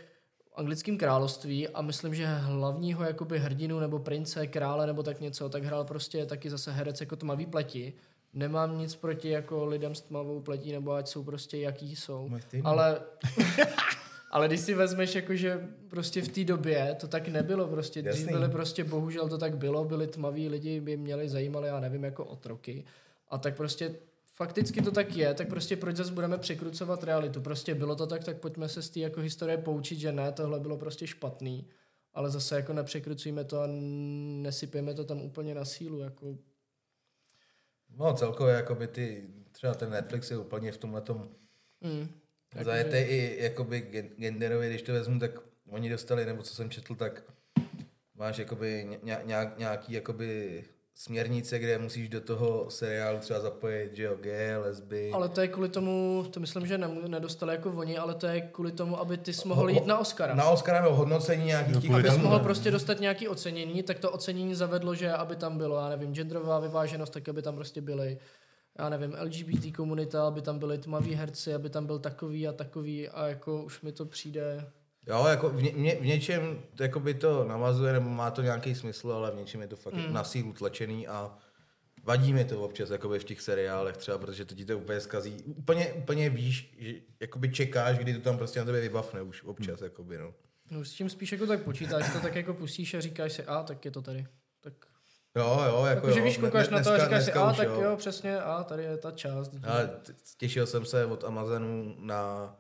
[0.55, 5.65] anglickým království a myslím, že hlavního jakoby hrdinu nebo prince, krále nebo tak něco, tak
[5.65, 7.93] hrál prostě taky zase herec jako tmavý pleti.
[8.33, 12.31] Nemám nic proti jako lidem s tmavou pletí, nebo ať jsou prostě jaký jsou.
[12.65, 13.01] Ale,
[14.33, 18.03] ale když si vezmeš, jakože prostě v té době to tak nebylo prostě.
[18.03, 22.05] Dřív byly prostě, bohužel to tak bylo, byli tmaví lidi, by měli zajímali, já nevím,
[22.05, 22.85] jako otroky.
[23.29, 23.95] A tak prostě
[24.35, 27.41] fakticky to tak je, tak prostě proč zase budeme překrucovat realitu?
[27.41, 30.61] Prostě bylo to tak, tak pojďme se z té jako historie poučit, že ne, tohle
[30.61, 31.67] bylo prostě špatný.
[32.15, 33.67] Ale zase jako nepřekrucujeme to a
[34.43, 35.99] nesypeme to tam úplně na sílu.
[35.99, 36.37] Jako,
[37.97, 41.29] No celkově, jakoby ty, třeba ten Netflix je úplně v tomhle tom
[41.81, 42.09] mm,
[42.65, 45.31] zajetý i jakoby gen- genderově, když to vezmu, tak
[45.71, 47.23] oni dostali, nebo co jsem četl, tak
[48.15, 50.63] máš jakoby ně- nějak, nějaký jakoby
[50.95, 55.11] směrnice, kde musíš do toho seriálu třeba zapojit, že jo, gay, lesby.
[55.13, 58.73] Ale to je kvůli tomu, to myslím, že nedostali jako oni, ale to je kvůli
[58.73, 60.35] tomu, aby ty jsi mohl jít na Oscara.
[60.35, 62.23] Na Oscara nebo hodnocení nějakých těch Abys filmů.
[62.25, 66.15] mohl prostě dostat nějaký ocenění, tak to ocenění zavedlo, že aby tam bylo, já nevím,
[66.15, 68.19] genderová vyváženost, tak aby tam prostě byly,
[68.79, 73.09] já nevím, LGBT komunita, aby tam byly tmaví herci, aby tam byl takový a takový
[73.09, 74.73] a jako už mi to přijde,
[75.07, 79.31] Jo, jako v, ně, v něčem jakoby to navazuje, nebo má to nějaký smysl, ale
[79.31, 80.13] v něčem je to fakt mm.
[80.13, 81.39] na sílu tlačený a
[82.03, 85.43] vadí mi to občas jakoby v těch seriálech třeba, protože to ti to úplně zkazí.
[85.45, 89.81] Úplně, úplně víš, že jakoby čekáš, kdy to tam prostě na tebe vybavne už občas,
[89.81, 89.85] mm.
[89.85, 90.35] jakoby, no.
[90.71, 93.63] no s tím spíš jako tak počítáš, to tak jako pustíš a říkáš si, a
[93.63, 94.27] tak je to tady.
[95.37, 96.25] Jo, jo, jako Jakože jo.
[96.25, 99.11] víš, koukáš na to a říkáš si, a tak jo, přesně, a tady je ta
[99.11, 99.53] část.
[99.65, 99.91] Ale
[100.37, 102.55] těšil jsem se od Amazonu na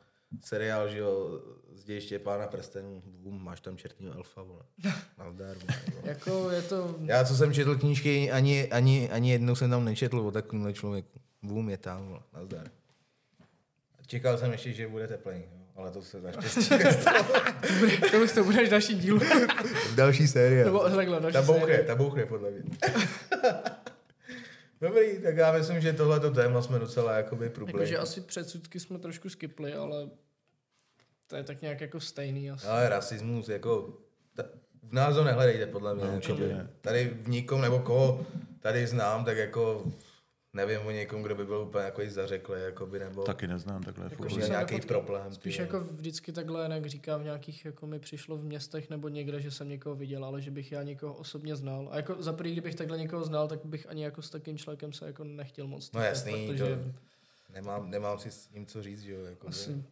[0.45, 1.41] seriál, že jo,
[1.73, 3.03] z dějiště pána prstenů.
[3.07, 4.63] Bum, máš tam čertního elfa, vole.
[5.19, 5.79] Nazdar, vole.
[6.03, 10.21] Jako je to, Já, co jsem četl knížky, ani, ani, ani jednou jsem tam nečetl
[10.21, 11.21] o takovémhle člověku.
[11.43, 12.21] Boom je tam, vole.
[12.33, 12.71] nazdar.
[14.07, 16.69] Čekal jsem ještě, že bude teplej, jo, ale to se naštěstí
[18.11, 19.21] to už to budeš další díl.
[19.95, 20.65] Další série.
[20.65, 21.83] Nebo takhle, další ta bouchne, série.
[21.83, 22.63] ta bouchne podle mě.
[24.81, 27.75] Dobrý, tak já myslím, že tohleto téma jsme docela jakoby průbli.
[27.75, 30.09] Jakože asi předsudky jsme trošku skipli, ale
[31.27, 32.67] to je tak nějak jako stejný asi.
[32.67, 33.99] Ale rasismus, jako,
[34.35, 34.45] ta,
[34.83, 36.05] v nás ho nehledejte, podle mě.
[36.05, 36.69] No, určitě jako, ne.
[36.81, 38.27] tady v nikom, nebo koho
[38.61, 39.85] tady znám, tak jako
[40.55, 44.05] nevím o někom, kdo by byl úplně jako zařeklý, jakoby, nebo Taky neznám takhle.
[44.05, 45.35] Jako, Jako, že nějaký nepotká- problém.
[45.35, 49.41] Spíš jako vždycky takhle, jak říkám, v nějakých, jako mi přišlo v městech nebo někde,
[49.41, 51.89] že jsem někoho viděl, ale že bych já někoho osobně znal.
[51.93, 54.93] A jako za prvý, kdybych takhle někoho znal, tak bych ani jako s takým člověkem
[54.93, 55.93] se jako nechtěl moc.
[55.93, 56.65] No jasný, protože
[57.47, 59.85] to nemám, nemám si s ním co říct, že jo, jako, asi,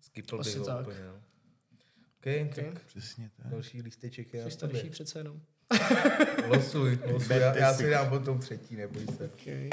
[0.00, 0.80] skipl asi bych ho tak.
[0.80, 1.14] úplně, no.
[1.14, 2.64] OK, okay.
[2.72, 3.46] tak Přesně tak.
[3.52, 5.40] další lísteček je jsi na starší přece jenom.
[6.48, 7.84] Losuj, losuj, já, já si.
[7.84, 9.24] si dám potom třetí, neboj se.
[9.24, 9.70] Okay.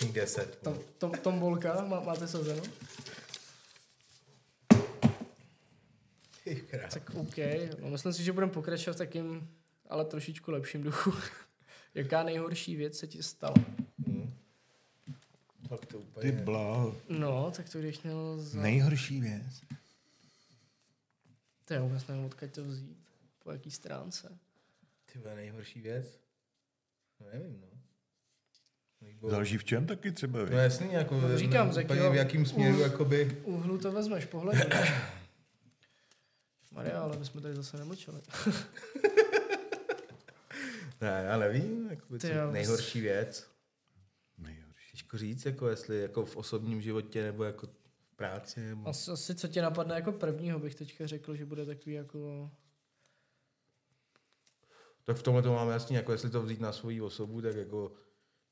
[0.00, 0.56] Jasný deset.
[0.56, 2.62] Tom, tom, tombolka, má, máte sazeno?
[6.44, 6.94] Ty krás.
[6.94, 7.36] Tak OK,
[7.80, 9.48] no, myslím si, že budeme pokračovat v takým,
[9.88, 11.12] ale trošičku lepším duchu.
[11.94, 13.54] Jaká nejhorší věc se ti stala?
[14.08, 14.34] Hm.
[15.68, 16.32] Fakt to Ty úplně...
[16.32, 16.96] bláho.
[17.08, 18.60] No, tak to když měl za...
[18.60, 19.62] Nejhorší věc.
[21.64, 22.98] To já vůbec nevím, odkud to vzít.
[23.38, 24.38] Po jaký stránce.
[25.12, 26.20] Ty nejhorší věc?
[27.20, 27.69] No nevím, no.
[29.28, 30.38] Záleží v čem taky třeba.
[30.38, 30.54] No víš.
[30.54, 33.40] jasný, jako No, říkám, z úplně jakého- v jakým směru, u- jakoby...
[33.44, 34.60] Úhlu to vezmeš, pohledí.
[36.72, 38.20] Maria, ale my jsme tady zase nemlčeli.
[41.00, 42.50] Ne, já nevím, jako Ty co, jo.
[42.50, 43.50] nejhorší věc.
[44.38, 44.90] Nejhorší.
[44.92, 48.60] Těžko říct, jako jestli jako v osobním životě nebo jako v práci.
[48.60, 48.88] Nebo...
[48.88, 52.50] Asi, asi co tě napadne jako prvního, bych teďka řekl, že bude takový jako...
[55.04, 57.92] Tak v tomhle to mám jasně, jako jestli to vzít na svoji osobu, tak jako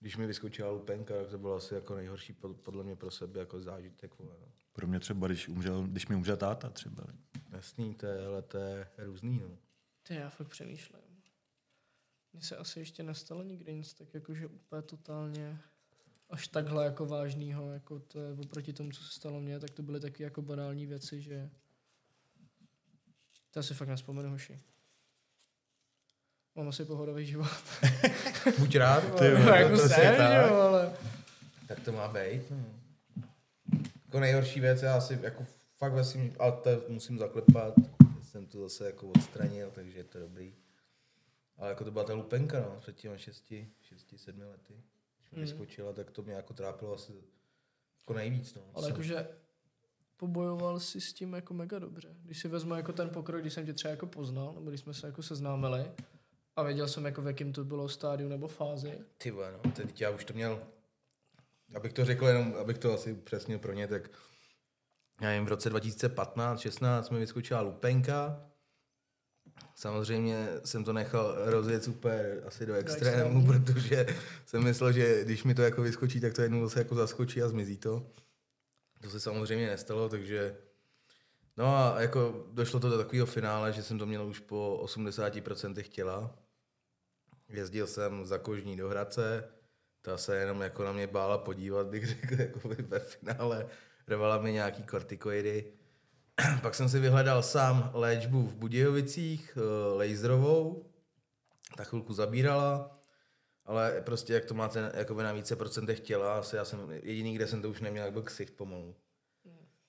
[0.01, 3.41] když mi vyskočila lupenka, tak to bylo asi jako nejhorší pod- podle mě pro sebe
[3.41, 4.19] jako zážitek.
[4.19, 4.47] Vole, no.
[4.73, 7.05] Pro mě třeba, když, umřel, když mi umřel táta třeba.
[7.51, 9.41] Jasný, to je, ale to je různý.
[9.41, 9.59] No.
[10.03, 11.01] Ty já fakt přemýšlím.
[12.33, 15.61] Mně se asi ještě nestalo nikdy nic tak jakože úplně totálně
[16.31, 19.83] až takhle jako vážnýho, jako to je oproti tomu, co se stalo mně, tak to
[19.83, 21.51] byly taky jako banální věci, že
[23.51, 24.61] to asi fakt nespomenu, hoši.
[26.59, 27.47] Mám asi pohodový život.
[28.59, 30.51] Buď rád, Ty vole, jo, No, to- jako to jsem, že tak.
[30.51, 30.93] jo, ale...
[31.69, 32.43] Tak to má být.
[32.51, 32.65] No.
[34.07, 35.47] Jako nejhorší věc, já asi jako
[35.77, 37.75] fakt vlastně, ale to musím zaklepat,
[38.19, 40.55] že jsem to zase jako odstranil, takže je to dobrý.
[41.57, 44.75] Ale jako to byla ta lupenka, no, před těmi šesti, šesti, sedmi lety.
[45.19, 45.43] Když mi Mm.
[45.43, 47.13] vyskočila, tak to mě jako trápilo asi
[48.01, 48.63] jako nejvíc, no.
[48.75, 49.29] Ale jakože
[50.17, 52.09] pobojoval si s tím jako mega dobře.
[52.25, 54.95] Když si vezmu jako ten pokrok, když jsem tě třeba jako poznal, nebo když jsme
[54.95, 55.91] se jako seznámili
[56.59, 58.99] a věděl jsem jako v jakém to bylo stádiu nebo fázi.
[59.19, 60.63] Ty vole, no, teď já už to měl,
[61.75, 64.11] abych to řekl jenom, abych to asi přesnil pro ně, tak
[65.21, 68.45] já nevím, v roce 2015-16 mi vyskočila lupenka.
[69.75, 73.47] Samozřejmě jsem to nechal rozjet super asi do extrému, extrému.
[73.47, 74.07] protože
[74.47, 77.49] jsem myslel, že když mi to jako vyskočí, tak to jednou zase jako zaskočí a
[77.49, 78.07] zmizí to.
[79.01, 80.57] To se samozřejmě nestalo, takže
[81.57, 85.83] no a jako došlo to do takového finále, že jsem to měl už po 80%
[85.83, 86.35] těla.
[87.49, 89.49] Jezdil jsem za kožní do Hradce,
[90.03, 93.67] ta se jenom jako na mě bála podívat, bych řekl, jako ve finále.
[94.09, 95.73] Rvala mi nějaký kortikoidy.
[96.63, 100.85] Pak jsem si vyhledal sám léčbu v Budějovicích, eh, laserovou.
[101.77, 102.99] Ta chvilku zabírala,
[103.65, 107.47] ale prostě jak to máte jakoby na více procentech těla, asi já jsem jediný, kde
[107.47, 108.95] jsem to už neměl, jak byl ksicht pomalu.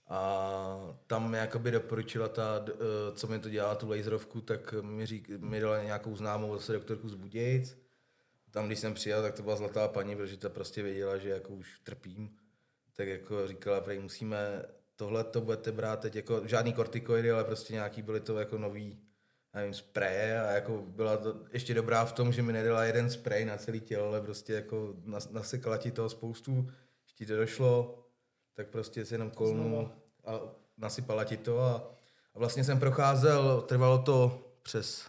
[0.10, 2.74] A tam jakoby doporučila ta, eh,
[3.16, 7.10] co mi to dělá, tu laserovku, tak mi, řík, mi dala nějakou známou zase doktorku
[7.10, 7.78] z Budějic.
[8.52, 11.54] Tam, když jsem přijel, tak to byla zlatá paní, protože ta prostě věděla, že jako
[11.54, 12.36] už trpím.
[12.96, 17.74] Tak jako říkala, prej musíme, tohle to budete brát teď jako žádný kortikoidy, ale prostě
[17.74, 19.00] nějaký byly to jako nový,
[19.54, 23.46] nevím, spreje a jako byla to ještě dobrá v tom, že mi nedala jeden sprej
[23.46, 26.72] na celé tělo, ale prostě jako nas, nasekala ti toho spoustu,
[27.16, 27.99] ti to došlo,
[28.60, 29.92] tak prostě si jenom kolnu
[30.26, 30.32] a
[30.78, 31.76] nasypala ti to a,
[32.36, 35.06] a vlastně jsem procházel, trvalo to přes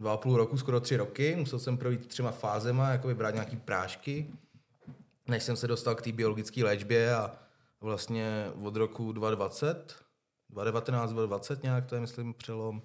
[0.00, 3.56] dva a půl roku, skoro tři roky, musel jsem projít třema fázema, jako vybrat nějaký
[3.56, 4.30] prášky,
[5.28, 7.38] než jsem se dostal k té biologické léčbě a
[7.80, 9.96] vlastně od roku 2020,
[10.48, 12.82] 2019, 2020 nějak, to je myslím přelom,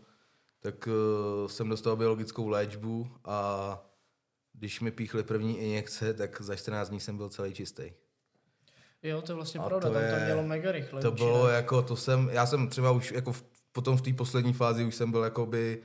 [0.60, 3.80] tak uh, jsem dostal biologickou léčbu a
[4.54, 7.92] když mi píchly první injekce, tak za 14 dní jsem byl celý čistý.
[9.04, 11.02] Jo, to je vlastně A pravda, to tam to je- mělo mega rychle.
[11.02, 14.54] To bylo jako, to jsem, já jsem třeba už jako v, potom v té poslední
[14.54, 15.84] fázi už jsem byl jakoby,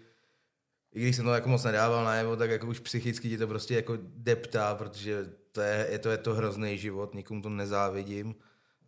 [0.95, 3.75] i když jsem to jako moc nedával najevo, tak jako už psychicky ti to prostě
[3.75, 8.35] jako deptá, protože to je, je to, je to hrozný život, nikomu to nezávidím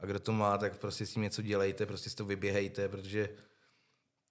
[0.00, 3.28] a kdo to má, tak prostě s tím něco dělejte, prostě si to vyběhejte, protože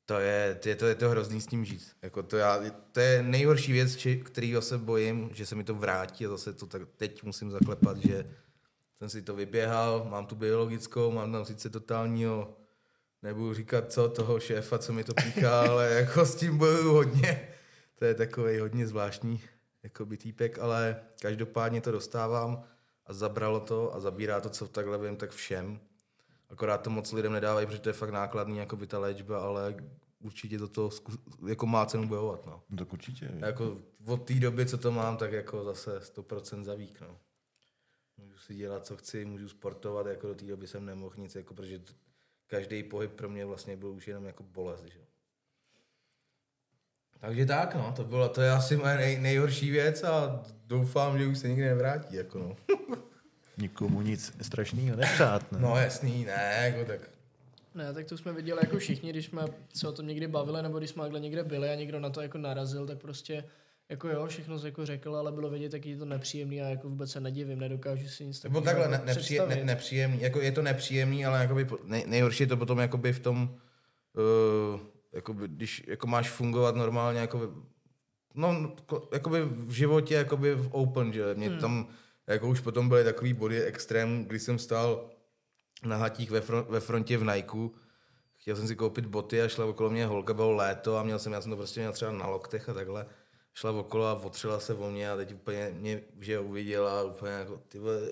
[0.06, 1.92] to je, je, to, je to hrozný s tím žít.
[2.02, 5.76] Jako to, já, to je nejhorší věc, či, kterýho se bojím, že se mi to
[5.76, 8.26] vrátí a zase to tak teď musím zaklepat, že
[9.04, 12.58] jsem si to vyběhal, mám tu biologickou, mám tam sice totálního,
[13.22, 17.50] nebudu říkat co, toho šéfa, co mi to píchá, ale jako s tím bojuju hodně.
[18.00, 19.42] To je takový hodně zvláštní
[19.84, 22.64] jako by týpek, ale každopádně to dostávám
[23.06, 25.80] a zabralo to a zabírá to, co takhle vím, tak všem.
[26.50, 29.76] Akorát to moc lidem nedávají, protože to je fakt nákladný, jako by ta léčba, ale
[30.20, 32.46] určitě to, to zku- jako má cenu bojovat.
[32.46, 32.64] No.
[32.70, 33.28] No tak určitě.
[33.42, 37.18] A Jako od té doby, co to mám, tak jako zase 100% zavík, no.
[38.24, 41.54] Můžu si dělat, co chci, můžu sportovat, jako do té doby jsem nemohl nic, jako
[41.54, 41.82] protože
[42.48, 45.00] každý pohyb pro mě vlastně byl už jenom jako bolest, že?
[45.00, 45.06] jo.
[47.20, 51.28] Takže tak, no, to bylo, to je asi moje nej, nejhorší věc a doufám, že
[51.28, 52.56] už se nikdy nevrátí, jako no.
[53.58, 55.60] Nikomu nic strašného nepřát, ne?
[55.60, 57.10] No jasný, ne, jako tak.
[57.76, 60.78] Ne, tak to jsme viděli jako všichni, když jsme se o tom někdy bavili, nebo
[60.78, 63.44] když jsme takhle někde byli a někdo na to jako narazil, tak prostě
[63.90, 66.90] jako jo, všechno se jako řekl, ale bylo vidět, jak je to nepříjemný a jako
[66.90, 70.62] vůbec se nedivím, nedokážu si nic takového takhle ne, nepříje, ne, nepříjemný, jako je to
[70.62, 73.56] nepříjemný, ale jakoby nej, nejhorší je to potom jakoby v tom,
[74.74, 74.80] uh,
[75.14, 77.46] jakoby, když jako máš fungovat normálně, jakoby,
[78.36, 81.60] no, ko- jakoby v životě, jakoby v open, že mě hmm.
[81.60, 81.88] tam,
[82.28, 85.10] jako už potom byly takový body extrém, kdy jsem stál
[85.86, 87.70] na hatích ve, front, ve frontě v Nike,
[88.38, 91.34] chtěl jsem si koupit boty a šla okolo mě holka, bylo léto a měl jsem,
[91.34, 93.06] já jsem to prostě měl třeba na loktech a takhle.
[93.54, 97.32] Šla okolo a otřela se o mě a teď úplně mě, že uviděla a úplně
[97.32, 98.12] jako, ty vole,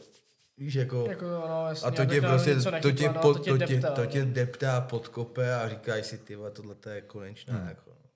[0.58, 3.58] víš, jako, Jako, no, jasně, a to tě prostě, to tě, nechytla, po, no, to,
[3.58, 4.34] tě, deptá, to tě no.
[4.34, 7.68] deptá, podkope a říkáš si, ty vole, tohle to je konečná, Hmm.
[7.68, 8.10] jako, no.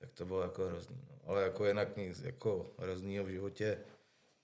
[0.00, 1.18] Tak to bylo jako hrozný, no.
[1.26, 3.78] Ale jako jinak nic, jako hroznýho v životě,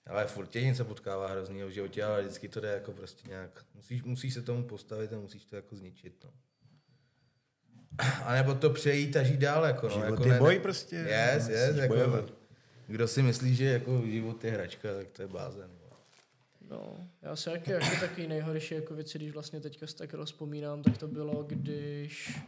[0.07, 3.65] ale furt tě něco potkává hroznýho v životě, ale vždycky to jde jako prostě nějak,
[3.75, 6.31] musíš, musíš se tomu postavit a musíš to jako zničit, no.
[8.25, 9.95] A nebo to přejít a žít dál, jako, no.
[9.95, 12.25] Život jako je boj prostě, Yes, no, yes, jako, bojovat.
[12.87, 15.71] kdo si myslí, že jako život je hračka, tak to je blázen.
[15.81, 15.97] no.
[16.71, 20.83] No, já se jak, jako taky nejhorší jako věci, když vlastně teďka si tak rozpomínám,
[20.83, 22.39] tak to bylo, když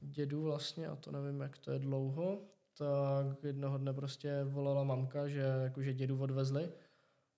[0.00, 2.38] dědu vlastně, a to nevím, jak to je dlouho,
[2.78, 6.68] tak jednoho dne prostě volala mamka, že jakože dědu odvezli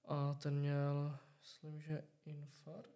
[0.09, 2.89] a ten měl, myslím, že infarkt,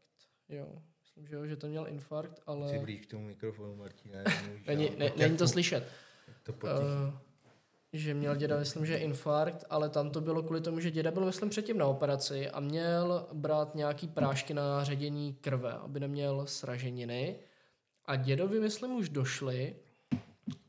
[0.48, 0.82] jo,
[1.16, 4.18] myslím, že jo, že ten měl infarkt, ale Chci blíž k tomu mikrofonu, Martina.
[4.66, 5.88] není, ne, není to slyšet.
[6.42, 6.80] To potichu.
[6.80, 7.14] Uh,
[7.92, 11.24] že měl děda, myslím, že infarkt, ale tam to bylo kvůli tomu, že děda byl,
[11.24, 17.36] myslím, předtím na operaci a měl brát nějaký prášky na ředění krve, aby neměl sraženiny.
[18.04, 19.76] A dědovi, myslím, už došli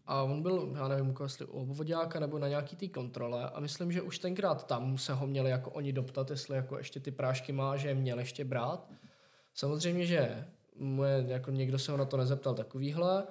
[0.05, 3.59] a on byl, já nevím, jako jestli u obvodáka nebo na nějaký té kontrole a
[3.59, 7.11] myslím, že už tenkrát tam se ho měli jako oni doptat, jestli jako ještě ty
[7.11, 8.89] prášky má, že je měl ještě brát.
[9.59, 10.45] Samozřejmě, že
[10.75, 13.27] mu je, jako někdo se ho na to nezeptal takovýhle,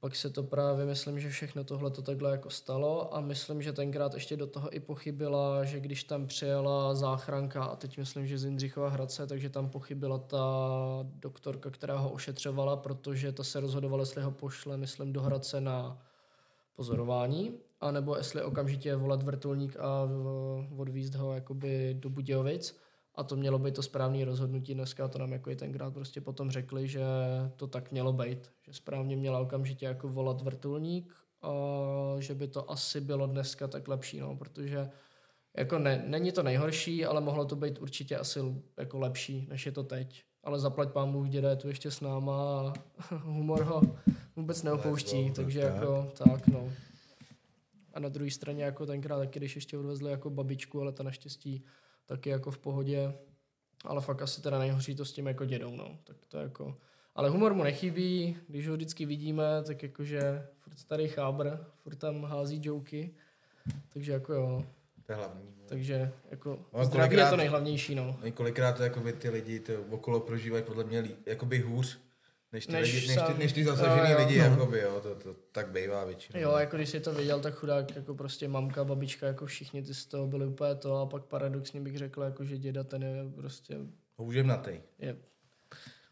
[0.00, 3.72] pak se to právě, myslím, že všechno tohle to takhle jako stalo a myslím, že
[3.72, 8.38] tenkrát ještě do toho i pochybila, že když tam přijela záchranka a teď myslím, že
[8.38, 10.46] z Jindřichova Hradce, takže tam pochybila ta
[11.02, 16.02] doktorka, která ho ošetřovala, protože ta se rozhodovala, jestli ho pošle, myslím, do Hradce na
[16.76, 20.08] pozorování, anebo jestli okamžitě volat vrtulník a
[20.76, 22.80] odvízt ho jakoby do Budějovic.
[23.20, 24.74] A to mělo být to správné rozhodnutí.
[24.74, 27.02] Dneska to nám jako i tenkrát prostě potom řekli, že
[27.56, 28.52] to tak mělo být.
[28.62, 31.50] Že správně měla okamžitě jako volat vrtulník a
[32.18, 34.90] že by to asi bylo dneska tak lepší, no, protože
[35.56, 38.40] jako ne, není to nejhorší, ale mohlo to být určitě asi
[38.76, 40.24] jako lepší, než je to teď.
[40.44, 42.72] Ale zaplať pán Bůh, děda je tu ještě s náma a
[43.16, 43.82] humor ho
[44.36, 45.74] vůbec neopouští, takže tak.
[45.74, 46.72] jako tak, no.
[47.94, 51.64] A na druhé straně jako tenkrát taky, když ještě odvezli jako babičku, ale ta naštěstí
[52.10, 53.14] taky jako v pohodě.
[53.84, 55.98] Ale fakt asi teda nejhorší to s tím jako dědou, no.
[56.04, 56.76] Tak to je jako...
[57.14, 61.50] Ale humor mu nechybí, když ho vždycky vidíme, tak jakože furt starý chábr,
[61.82, 63.14] furt tam hází joky.
[63.92, 64.64] Takže jako jo,
[65.06, 65.44] To je hlavní.
[65.58, 65.64] no.
[65.66, 68.16] takže jako No zdraví je to nejhlavnější, no.
[68.20, 71.98] No i kolikrát to jakoby ty lidi to okolo prožívají podle mě lí, jakoby hůř,
[72.52, 74.18] než ty, Než lidi, než, ty, než ty zasažený jo.
[74.18, 74.44] lidi, No.
[74.44, 76.40] jakoby, jo, to, to, tak bývá většinou.
[76.40, 79.94] Jo, jako když si to viděl, tak chudák, jako prostě mamka, babička, jako všichni ty
[79.94, 83.14] z toho byli úplně to a pak paradoxně bych řekl, jako že děda ten je
[83.36, 83.76] prostě,
[84.16, 84.80] Hůžem na tej.
[84.98, 85.16] je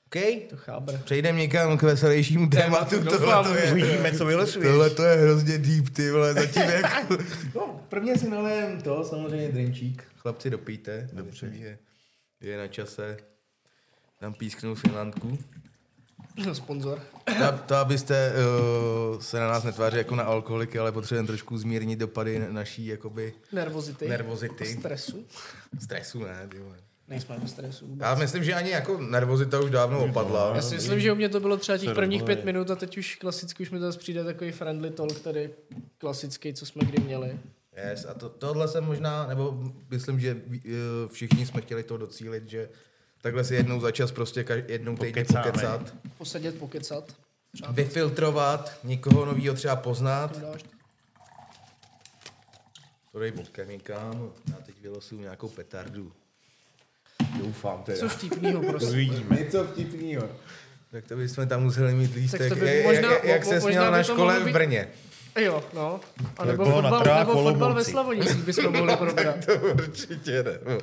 [0.07, 0.99] OK, to chábr.
[0.99, 2.99] přejdeme někam k veselějšímu tématu.
[3.03, 4.69] doufám, Tohle to je, Uvidíme, co vylosuješ.
[4.69, 7.17] tohle to je hrozně deep, ty vole, zatím jako...
[7.55, 10.05] No, prvně si nalejem to, samozřejmě drinčík.
[10.17, 11.09] Chlapci, dopijte.
[11.13, 11.53] Dobře.
[12.41, 13.17] Že je na čase.
[14.21, 15.39] Tam písknu Finlandku.
[16.53, 17.03] Sponzor.
[17.25, 18.33] To, to abyste
[19.13, 23.35] uh, se na nás netvářili jako na alkoholiky, ale potřebujeme trošku zmírnit dopady naší jakoby
[23.53, 24.09] Nervozity.
[24.09, 24.67] nervozity.
[24.67, 25.25] Stresu.
[25.81, 26.77] Stresu ne, ty vole.
[27.09, 27.87] Nejsme ve stresu.
[27.87, 28.07] vůbec.
[28.07, 30.53] Já myslím, že ani jako nervozita už dávno opadla.
[30.55, 32.99] Já si myslím, že u mě to bylo třeba těch prvních pět minut a teď
[32.99, 35.51] už klasicky už mi to zase přijde takový friendly talk tady
[35.99, 37.39] klasický, co jsme kdy měli.
[37.91, 40.61] Yes, a to, tohle jsem možná, nebo myslím, že uh,
[41.13, 42.69] všichni jsme chtěli to docílit, že
[43.23, 45.51] takhle si jednou za čas prostě kaž, jednou týdně Pokecáme.
[45.53, 47.05] pokecat, Posedět, pokecat.
[47.53, 50.33] Třeba vyfiltrovat, někoho novýho třeba poznat.
[50.35, 50.65] to dáš.
[53.13, 56.13] To dej bodkem někam, já teď vylosuju nějakou petardu.
[57.39, 57.99] Doufám teda.
[57.99, 58.89] Co vtipnýho prostě.
[58.91, 59.37] Uvidíme.
[59.37, 60.29] Něco vtipného.
[60.91, 63.61] Tak to bychom tam museli mít lístek, to by jak, možná- jak, jak mo- se
[63.61, 64.89] směl by na škole v být- Brně.
[65.39, 66.01] Jo, no.
[66.37, 67.85] A nebo na fotbal, trách nebo fotbal ve.
[67.85, 69.47] Slavonicích bychom mohli probrat.
[69.47, 70.59] To určitě ne.
[70.67, 70.79] no.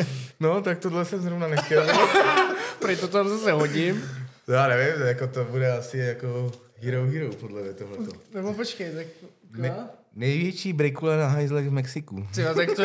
[0.40, 1.86] No, tak tohle jsem zrovna nechtěl.
[2.78, 4.10] Prej to tam zase hodím.
[4.48, 8.12] Já nevím, jako to bude asi jako Hero Hero podle mě tohleto.
[8.34, 9.06] Nebo počkej, tak...
[9.56, 9.74] Ne,
[10.14, 12.26] největší brikule na hajzlech v Mexiku.
[12.34, 12.82] Tyjo, tak to...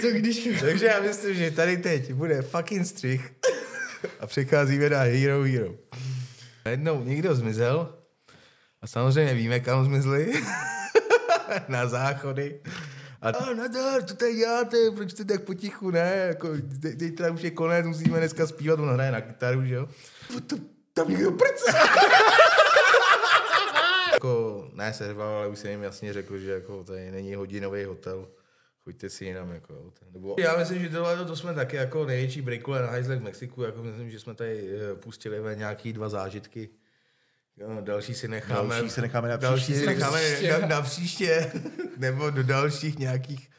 [0.00, 0.48] To když...
[0.60, 3.32] Takže já myslím, že tady teď bude fucking střih
[4.20, 5.74] a přecházíme na Hero Hero.
[6.64, 7.97] Najednou někdo zmizel
[8.82, 10.32] a samozřejmě víme, kam zmizli.
[11.68, 12.60] na záchody.
[13.22, 16.24] A a nadar, co tady děláte, proč jste tak potichu, ne?
[16.28, 16.48] Jako,
[16.82, 19.88] teď, teď teda už je konec, musíme dneska zpívat, on hraje na kytaru, že jo?
[20.46, 20.56] To,
[20.94, 21.64] tam někdo prce.
[24.12, 28.28] jako, ne serval, ale už jsem jim jasně řekl, že jako tady není hodinový hotel.
[28.84, 29.92] Choďte si jinam, jako, jo.
[30.12, 30.36] Nebo...
[30.38, 33.82] Já myslím, že tohle to jsme taky jako největší breakule na hajzlech v Mexiku, jako
[33.82, 36.68] myslím, že jsme tady eh, pustili ve nějaký dva zážitky,
[37.60, 38.74] Jo, další si necháme.
[38.74, 39.80] Další si necháme na další příště.
[39.80, 40.58] si necháme příště.
[40.60, 41.52] na, na příště,
[41.96, 43.50] nebo do dalších nějakých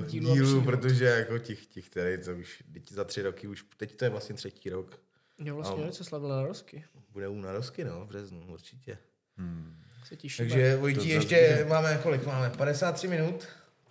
[0.00, 3.64] uh, Dílů dílů, protože jako těch, těch tady, co už teď za tři roky, už
[3.76, 5.00] teď to je vlastně třetí rok,
[5.38, 6.84] Jo, vlastně něco slavil na rozky.
[7.10, 8.98] bude u narosky, no, v březnu, určitě.
[10.04, 10.48] Se těšíme.
[10.48, 13.48] Takže Vojtí, ještě máme, kolik máme, 53 minut?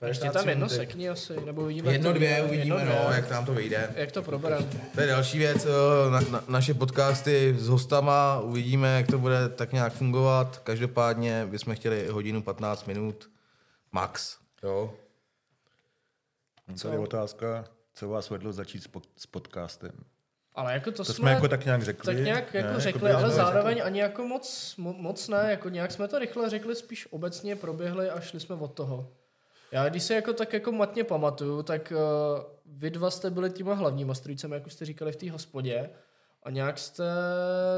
[0.08, 0.90] Ještě 53 tam jedno minutek.
[0.90, 1.88] sekni asi, nebo uvidíme.
[1.88, 3.16] jak Jedno, to dvě, uvidíme, Jedno, no, dvě.
[3.16, 3.90] jak nám to vyjde.
[3.96, 4.66] Jak to probereme.
[4.96, 9.50] To je další věc, eh, na, na, naše podcasty s hostama, uvidíme, jak to bude
[9.50, 10.60] tak nějak fungovat.
[10.64, 13.30] Každopádně bychom chtěli hodinu 15 minut
[13.92, 14.38] max.
[14.64, 14.94] Jo.
[16.68, 19.92] No, Tady je otázka, co vás vedlo začít s, pod, s podcastem.
[20.56, 22.16] Ale jako to, To jsme, jsme jako tak nějak řekli.
[22.16, 22.80] tak nějak jako ne?
[22.80, 26.50] řekli, byli ale zároveň ani jako moc, mo, moc ne, jako nějak jsme to rychle
[26.50, 29.12] řekli, spíš obecně proběhli a šli jsme od toho.
[29.74, 33.74] Já když si jako tak jako matně pamatuju, tak uh, vy dva jste byli těma
[33.74, 35.90] hlavníma strůjcemi, jak už jste říkali v té hospodě
[36.44, 37.04] a nějak jste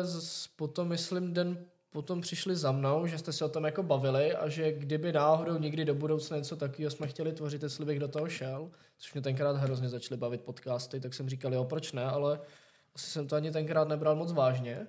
[0.01, 4.35] z, potom, myslím, den potom přišli za mnou, že jste se o tom jako bavili
[4.35, 8.07] a že kdyby náhodou někdy do budoucna něco takového jsme chtěli tvořit, jestli bych do
[8.07, 12.05] toho šel, což mě tenkrát hrozně začaly bavit podcasty, tak jsem říkal, jo, proč ne,
[12.05, 12.39] ale
[12.95, 14.87] asi jsem to ani tenkrát nebral moc vážně.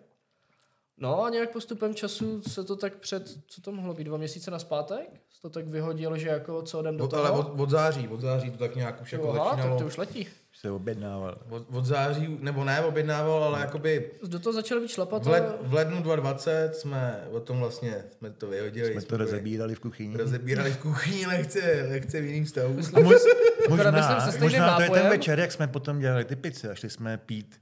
[0.99, 4.51] No a nějak postupem času se to tak před, co to mohlo být, dva měsíce
[4.51, 5.09] na zpátek?
[5.35, 7.23] Se to tak vyhodilo, že jako co jdem do Od, toho?
[7.25, 9.79] ale od, od, září, od září to tak nějak už jako Aha, tak začínalo.
[9.81, 10.27] to už letí.
[10.53, 11.39] Se objednával.
[11.51, 15.25] Od, od září, nebo ne objednával, ale jakoby Do toho začaly být šlapat.
[15.25, 18.93] v, led, v lednu 2020 jsme o tom vlastně, jsme to vyhodili.
[18.93, 20.17] Jsme to rozebírali v kuchyni.
[20.17, 22.77] rozebírali v kuchyni, lehce, lehce v jiným stavu.
[22.95, 23.17] A mož,
[23.67, 26.75] Akorát myslím možná, možná to je ten večer, jak jsme potom dělali ty pice a
[26.75, 27.61] šli jsme pít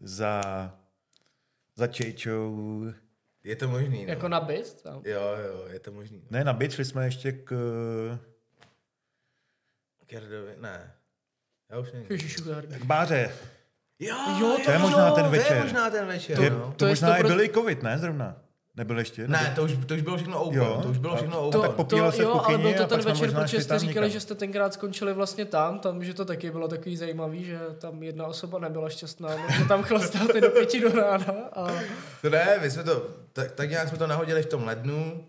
[0.00, 0.42] za,
[1.76, 2.84] za čejčou.
[3.44, 4.10] Je to možný, no.
[4.12, 4.82] Jako na byt?
[4.82, 5.02] Tam.
[5.04, 6.18] Jo, jo, je to možný.
[6.18, 6.26] No.
[6.38, 7.52] Ne, na byt šli jsme ještě k...
[10.06, 10.92] Kerdovi, ne.
[11.70, 12.06] Já už nevím.
[12.10, 12.42] Ježišu,
[12.78, 13.30] k báře.
[13.98, 15.62] Jo, Jo, to je možná ten To je večer.
[15.62, 16.70] možná ten večer, To, je, no.
[16.70, 17.26] to, To je možná i 100%.
[17.26, 18.43] byl i covid, ne zrovna?
[18.76, 19.28] Nebyl ještě?
[19.28, 20.80] Ne, to už, to už bylo všechno open, Jo.
[20.82, 21.60] to už bylo všechno open.
[21.60, 23.62] tak To, popíjel to se v jo, ale kuchyni byl a to ten večer, protože
[23.62, 27.44] jste říkali, že jste tenkrát skončili vlastně tam, tam, že to taky bylo takový zajímavý,
[27.44, 31.72] že tam jedna osoba nebyla šťastná, no, že tam chlastáte do pěti do rána a
[32.22, 35.26] To ne, my jsme to, tak, tak nějak jsme to nahodili v tom lednu.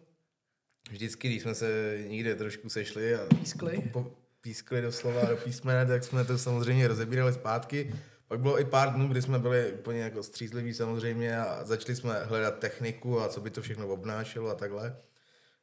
[0.92, 3.82] Vždycky, když jsme se někde trošku sešli a Pískli.
[3.94, 7.96] Po, po, pískli doslova do písmene, tak jsme to samozřejmě rozebírali zpátky.
[8.28, 12.20] Pak bylo i pár dnů, kdy jsme byli úplně jako střízliví samozřejmě a začali jsme
[12.24, 14.98] hledat techniku a co by to všechno obnášelo a takhle.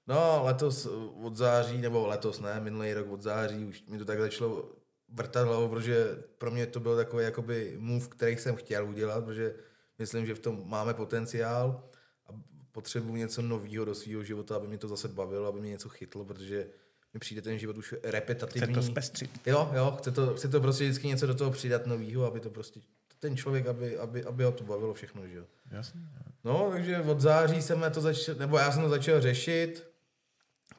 [0.07, 0.87] No, letos
[1.23, 4.73] od září, nebo letos ne, minulý rok od září už mi to tak začalo
[5.09, 9.55] vrtat hlavou, protože pro mě to byl takový jakoby move, který jsem chtěl udělat, protože
[9.99, 11.89] myslím, že v tom máme potenciál
[12.27, 12.33] a
[12.73, 16.25] potřebuji něco nového do svého života, aby mě to zase bavilo, aby mě něco chytlo,
[16.25, 16.67] protože
[17.15, 18.75] mi přijde ten život už Chce repetitivní.
[18.75, 19.31] to zpestřit.
[19.47, 22.51] Jo, jo, chce to, chce to prostě vždycky něco do toho přidat nového, aby to
[22.51, 22.81] prostě
[23.19, 25.45] ten člověk, aby, aby, aby ho to bavilo všechno, že jo.
[25.71, 26.01] Jasně.
[26.45, 29.93] No, takže od září jsem to začal, nebo já jsem to začal řešit,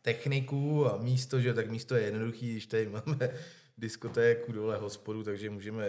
[0.02, 3.30] techniku a místo, že tak místo je jednoduchý, když tady máme
[3.78, 5.88] diskotéku dole hospodu, takže můžeme,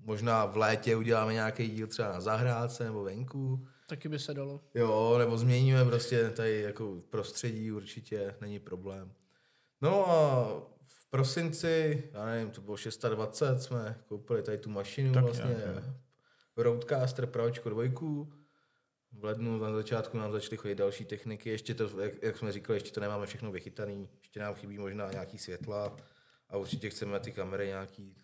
[0.00, 4.60] možná v létě uděláme nějaký díl třeba na zahrádce nebo venku, taky by se dalo.
[4.74, 9.12] jo, nebo změníme prostě tady jako prostředí určitě, není problém.
[9.80, 10.46] No a
[10.86, 15.84] v prosinci, já nevím, to bylo 620, jsme koupili tady tu mašinu Tak vlastně, nějak.
[16.56, 18.32] Roadcaster Pročko dvojku.
[19.12, 22.76] V lednu na začátku nám začaly chodit další techniky, ještě to, jak, jak jsme říkali,
[22.76, 25.96] ještě to nemáme všechno vychytaný, ještě nám chybí možná nějaký světla
[26.48, 28.16] a určitě chceme ty kamery nějaký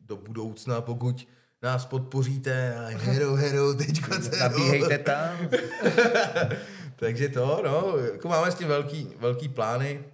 [0.00, 1.28] do budoucna, pokud
[1.62, 4.36] nás podpoříte a hero, hero, teďka se...
[4.36, 5.48] Nabíhejte tam.
[6.96, 10.04] Takže to, no, jako máme s tím velký, velký plány.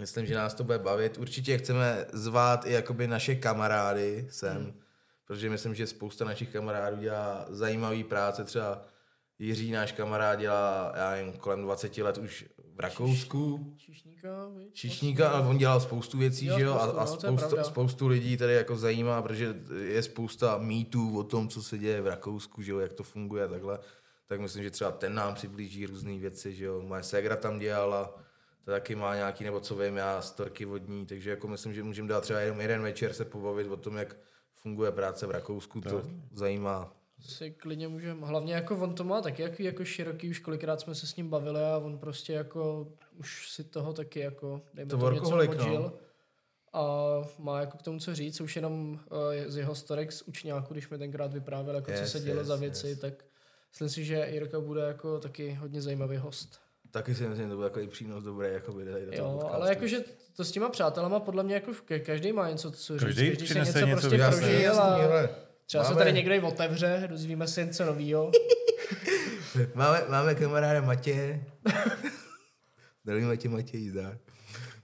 [0.00, 1.18] Myslím, že nás to bude bavit.
[1.18, 4.80] Určitě chceme zvát i jakoby naše kamarády sem, hmm.
[5.24, 8.44] protože myslím, že spousta našich kamarádů dělá zajímavý práce.
[8.44, 8.82] Třeba
[9.38, 12.44] Jiří, náš kamarád, dělá, já nevím, kolem 20 let už
[12.74, 13.74] v Rakousku.
[13.76, 14.74] Číšníka, viď?
[14.74, 16.74] Čišníka, ale on dělal spoustu věcí, Dělal že jo?
[16.74, 17.64] A, spoustu, a no, je spousta, pravda.
[17.64, 22.06] spoustu lidí tady jako zajímá, protože je spousta mýtů o tom, co se děje v
[22.06, 23.78] Rakousku, že jo, jak to funguje a takhle.
[24.26, 26.82] Tak myslím, že třeba ten nám přiblíží různé věci, že jo.
[26.82, 28.14] Moje ségra tam dělala,
[28.68, 32.08] to taky má nějaký, nebo co vím já, storky vodní, takže jako myslím, že můžeme
[32.08, 34.16] dát třeba jenom jeden večer se pobavit o tom, jak
[34.54, 36.02] funguje práce v Rakousku, to
[36.32, 36.92] zajímá.
[37.20, 40.94] Si klidně můžeme, hlavně jako on to má taky jako, jako široký, už kolikrát jsme
[40.94, 44.98] se s ním bavili a on prostě jako už si toho taky jako, dejme To
[44.98, 45.92] to, něco workoholik, no.
[46.72, 46.82] A
[47.38, 48.98] má jako k tomu co říct, už jenom uh,
[49.46, 52.46] z jeho storek z učňáku, když mi tenkrát vyprávěl, jako Yes, co se dělo yes,
[52.46, 52.98] za věci, yes.
[52.98, 53.24] tak
[53.70, 56.67] myslím si, že Jirka bude jako taky hodně zajímavý host.
[56.90, 59.32] Taky si myslím, že to bude takový přínos dobrý, jako by tady do toho Jo,
[59.34, 59.54] podcastu.
[59.56, 60.00] ale jakože
[60.36, 63.38] to s těma přátelama podle mě jako ka- každý má něco, co říct, Každý každý
[63.38, 65.28] si přinese něco něco prostě prožil jasný, a ale
[65.66, 68.30] Třeba se Máme- tady někdo i otevře, dozvíme se něco novýho.
[69.74, 71.44] Máme, máme kamaráda Matěje.
[73.04, 74.18] Zdravíme tě Matěj, zdar.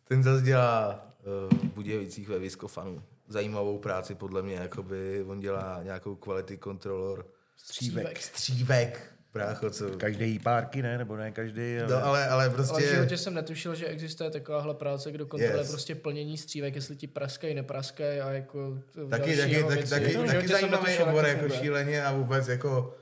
[0.08, 1.06] Ten zase dělá
[1.52, 3.02] uh, v Budějovicích ve Viskofanu.
[3.28, 7.24] Zajímavou práci podle mě, jakoby on dělá nějakou quality controller.
[7.56, 8.18] Střívek.
[8.22, 9.13] Střívek.
[9.34, 9.90] Brácho, co...
[9.90, 10.98] Každý párky, ne?
[10.98, 11.88] Nebo ne každý, ale...
[11.90, 12.86] No, ale, ale Ale v prostě...
[12.86, 15.70] životě jsem netušil, že existuje takováhle práce, kdo kontroluje Yes.
[15.70, 18.78] prostě plnění střívek, jestli ti praskají, nepraskají a jako
[19.10, 22.94] Taky, taky, taky, taky, životě taky jsem zajímavý obor to jako šíleně a vůbec jako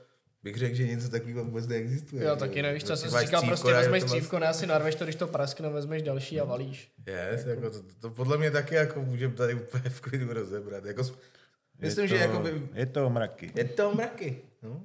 [0.43, 2.25] bych řekl, že něco takového vůbec neexistuje.
[2.25, 5.03] Jo, taky nevíš, co Prostě jsem si říkal, prostě vezmeš střívko, ne si narveš to,
[5.03, 6.91] když to praskne, vezmeš další a valíš.
[7.07, 10.85] Yes, jako to, to, to, podle mě taky jako můžeme tady úplně v klidu rozebrat.
[10.85, 11.03] Jako,
[11.81, 13.51] myslím, je že to, jako by, Je to mraky.
[13.55, 14.41] je to mraky.
[14.61, 14.81] No.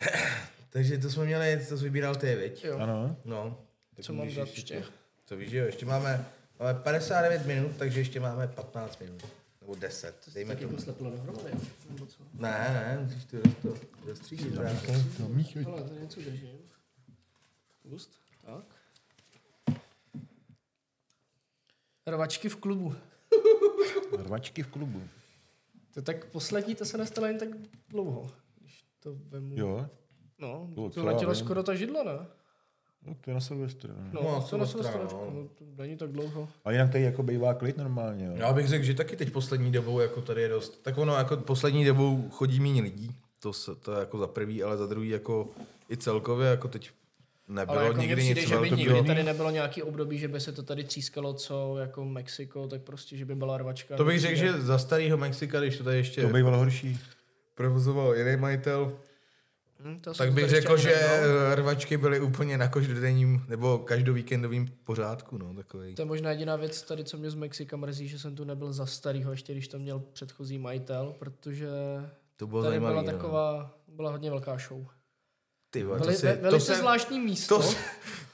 [0.70, 2.64] Takže to jsme měli, to jsi vybíral ty, viď?
[2.64, 2.78] Jo.
[2.78, 3.16] Ano.
[3.24, 3.58] No.
[3.96, 4.84] tak Co mám dát ještě?
[5.24, 6.26] To víš, jo, ještě máme,
[6.60, 9.22] máme 59 minut, takže ještě máme 15 minut.
[9.60, 10.72] Nebo 10, dejme Tak tomu.
[10.72, 11.50] jako sleplo dohromady,
[11.90, 12.22] nebo co?
[12.34, 14.54] Ne, ne, musíš to to dostřížit.
[14.54, 14.92] brácho.
[15.66, 16.58] Ale to něco držím.
[17.82, 18.10] Pust,
[18.46, 18.64] tak.
[22.06, 22.94] Rvačky v klubu.
[24.18, 25.02] Rvačky v klubu.
[25.94, 27.48] To tak poslední, to se nestalo jen tak
[27.88, 28.30] dlouho.
[29.02, 29.54] To vemu.
[29.58, 29.86] Jo.
[30.38, 31.44] No, To to letěla vím.
[31.44, 32.26] skoro ta židla, ne?
[33.06, 33.92] No, to je na Silvestru.
[33.92, 34.10] ne?
[34.12, 35.30] No, No, to na Silvestra, no.
[35.34, 35.48] no.
[35.58, 36.48] to není tak dlouho.
[36.64, 38.32] A jinak tady jako bývá klid normálně, jo.
[38.36, 40.82] Já bych řekl, že taky teď poslední dobou jako tady je dost.
[40.82, 43.14] Tak ono jako poslední dobou chodí méně lidí.
[43.40, 45.48] To, se, to je jako za prvý, ale za druhý jako
[45.90, 46.90] i celkově jako teď
[47.48, 50.40] nebylo Ale jako nikdy přijde, nic že by nikdy tady nebylo nějaký období, že by
[50.40, 53.96] se to tady třískalo, co jako Mexiko, tak prostě, že by byla rvačka.
[53.96, 56.98] To bych řekl, že za starého Mexika, když to tady ještě To bývalo horší.
[57.60, 58.92] Provozoval jiný majitel,
[59.84, 65.38] Hm, to tak bych řekl, že eh, rvačky byly úplně na každodenním nebo každovíkendovým pořádku.
[65.38, 65.94] No, takový.
[65.94, 68.72] To je možná jediná věc tady, co mě z Mexika mrzí, že jsem tu nebyl
[68.72, 71.68] za starýho, ještě když to měl předchozí majitel, protože
[72.36, 73.02] To bylo tady byla.
[73.02, 73.04] No.
[73.04, 74.86] taková, byla hodně velká show.
[75.70, 77.56] Ty, vole, to, si, ve, to, velice jsem, zvláštní místo.
[77.56, 77.76] to, si-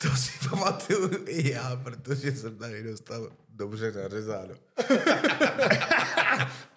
[0.03, 4.55] to si pamatuju i já, protože jsem tady dostal dobře nařezáno.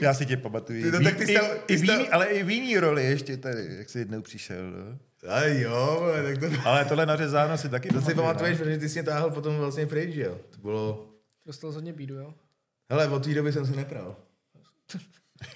[0.00, 0.82] Já si tě pamatuju.
[0.84, 2.26] Ty to Ví- tak ty jsi tam- i, ty i jsi v tam- jiný, ale
[2.26, 4.70] i v jiný roli ještě tady, jak jsi jednou přišel.
[4.70, 4.98] No?
[5.28, 8.98] A jo, tak to, Ale tohle nařezáno si taky to si pamatuješ, protože ty jsi
[8.98, 10.38] mě táhl potom vlastně pryč, že jo?
[10.50, 11.08] To bylo...
[11.46, 12.34] Dostal hodně bídu, jo?
[12.90, 14.16] Hele, od té doby jsem se nepral.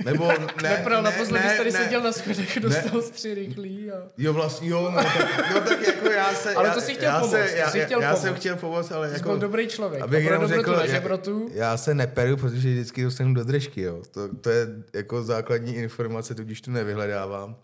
[0.04, 0.28] Nebo
[0.62, 1.78] ne, Nepral, ne, naposledy ne, jsi tady ne.
[1.84, 3.96] seděl na schodech, dostal stři rychlý a...
[4.18, 6.54] Jo, vlastně, jo, no tak, no, tak jako já se...
[6.54, 8.40] Ale já, to jsi chtěl já pomoct, Se, já, jsi chtěl já, já jsem pomoct.
[8.40, 9.28] chtěl pomoct, ale Jsi jako...
[9.28, 10.02] byl dobrý člověk.
[10.02, 13.44] Abych a pro dobrotu řekl, na já, žebrotu, já se neperu, protože vždycky dostanu do
[13.44, 14.02] držky, jo.
[14.10, 17.56] To, to je jako základní informace, tudíž tu nevyhledávám.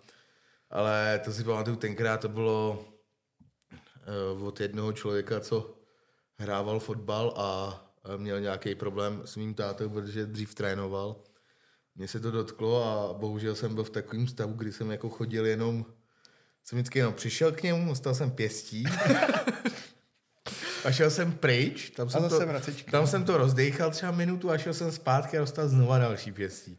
[0.70, 2.85] Ale to si pamatuju, tenkrát to bylo
[4.37, 5.75] uh, od jednoho člověka, co
[6.39, 11.16] hrával fotbal a a měl nějaký problém s mým tátou, protože dřív trénoval.
[11.95, 15.47] Mně se to dotklo a bohužel jsem byl v takovém stavu, kdy jsem jako chodil
[15.47, 15.86] jenom,
[16.64, 18.84] jsem vždycky jenom přišel k němu, dostal jsem pěstí
[20.84, 22.40] a šel jsem pryč, tam jsem, to,
[22.90, 26.78] tam jsem to rozdechal třeba minutu a šel jsem zpátky a dostal znova další pěstí.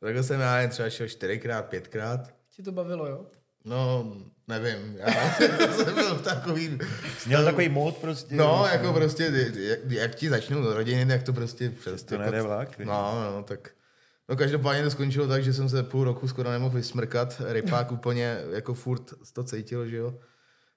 [0.00, 2.34] Takhle jsem já jen třeba šel čtyřikrát, pětkrát.
[2.50, 3.26] ti to bavilo, jo?
[3.64, 4.12] No,
[4.48, 5.32] nevím, já
[5.72, 6.78] jsem byl v takovým...
[7.26, 8.34] Měl takový mód prostě.
[8.34, 12.78] No, jako prostě, jak, jak ti začnou rodiny, tak to prostě přes To nejde vlak?
[12.78, 13.70] No, no, tak...
[14.30, 17.42] No každopádně to skončilo tak, že jsem se půl roku skoro nemohl vysmrkat.
[17.48, 20.18] Rypák úplně jako furt to cítil, že jo.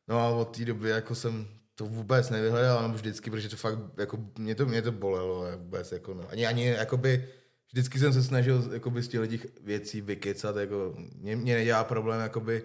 [0.08, 3.80] No a od té doby jako jsem to vůbec nevyhledal, nebo vždycky, protože to fakt,
[3.98, 6.30] jako mě to, mě to bolelo vůbec, jako no.
[6.30, 7.30] Ani, ani, jakoby,
[7.72, 12.64] vždycky jsem se snažil jakoby z těch věcí vykecat, jako mě, mě nedělá problém, jakoby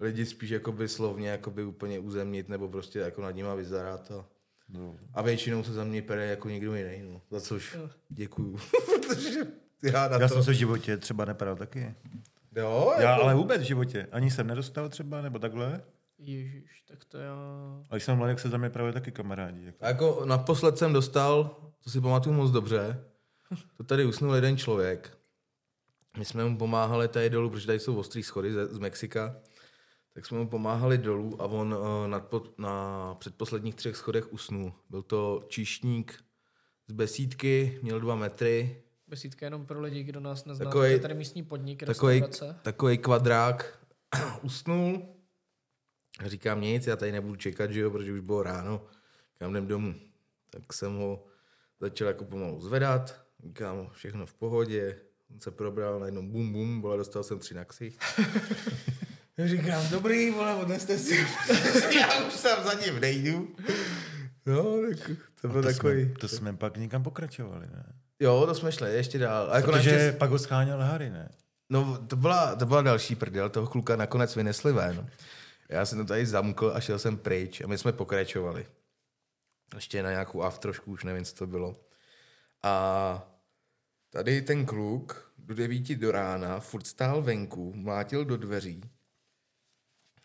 [0.00, 4.24] lidi spíš jakoby slovně jakoby úplně uzemnit, nebo prostě jako nad nima vyzarat a,
[4.68, 4.96] No.
[5.14, 7.20] a většinou se za mě pere jako někdo jiný, no.
[7.30, 7.78] Za což
[8.08, 9.40] děkuju, protože
[9.82, 10.34] já na Já to...
[10.34, 11.94] jsem se v životě třeba nepadal taky.
[12.56, 13.22] Jo, Já jako...
[13.22, 14.06] ale vůbec v životě.
[14.12, 15.82] Ani jsem nedostal třeba, nebo takhle.
[16.18, 17.34] Ježíš, tak to já...
[17.90, 19.64] A když jsem mladý, jak se za mě právě taky kamarádi.
[19.64, 19.84] Jako.
[19.84, 23.04] A jako naposled jsem dostal, to si pamatuju moc dobře,
[23.76, 25.18] to tady usnul jeden člověk.
[26.18, 29.36] My jsme mu pomáhali tady dolů, protože tady jsou ostrý schody ze, z Mexika,
[30.14, 34.72] tak jsme mu pomáhali dolů a on uh, na, na předposledních třech schodech usnul.
[34.90, 36.24] Byl to číšník
[36.88, 38.83] z besídky, měl dva metry,
[39.14, 40.66] Besídka jenom pro lidi, kdo nás nezná.
[40.66, 42.60] Takovej- to je tady místní podnik, takový, restaurace.
[42.62, 43.78] takový kvadrák
[44.42, 45.08] usnul.
[46.18, 48.86] A říkám nic, já tady nebudu čekat, že jo, protože už bylo ráno.
[49.38, 49.94] Kam jdem domů.
[50.50, 51.24] Tak jsem ho
[51.80, 53.24] začal jako pomalu zvedat.
[53.44, 55.00] Říkám, všechno v pohodě.
[55.34, 57.98] On se probral, najednou bum bum, vole, dostal jsem tři na ksich.
[59.44, 61.16] Říkám, dobrý, vole, odneste si.
[61.98, 63.56] já už tam za ním nejdu.
[64.46, 65.10] No, tak
[65.40, 66.04] to byl to, takový.
[66.04, 68.03] jsme, to jsme pak někam pokračovali, ne?
[68.20, 69.50] Jo, to jsme šli ještě dál.
[69.52, 71.28] A jako Protože naštěstí- pak ho scháněl Harry, ne?
[71.70, 75.10] No, to byla, to byla další prdel, toho kluka nakonec vynesli ven.
[75.68, 78.66] Já jsem to tady zamkl a šel jsem pryč a my jsme pokračovali.
[79.74, 81.76] Ještě na nějakou aftrošku, už nevím, co to bylo.
[82.62, 83.26] A
[84.10, 88.82] tady ten kluk do devíti do rána furt stál venku, mlátil do dveří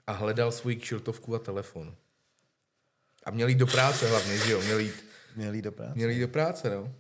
[0.08, 1.96] a hledal svůj kšiltovku a telefon.
[3.26, 4.62] A měl jít do práce hlavně, že jo?
[4.62, 5.94] Měl jít, Měl jít do práce.
[5.96, 6.96] měl jít do práce, no.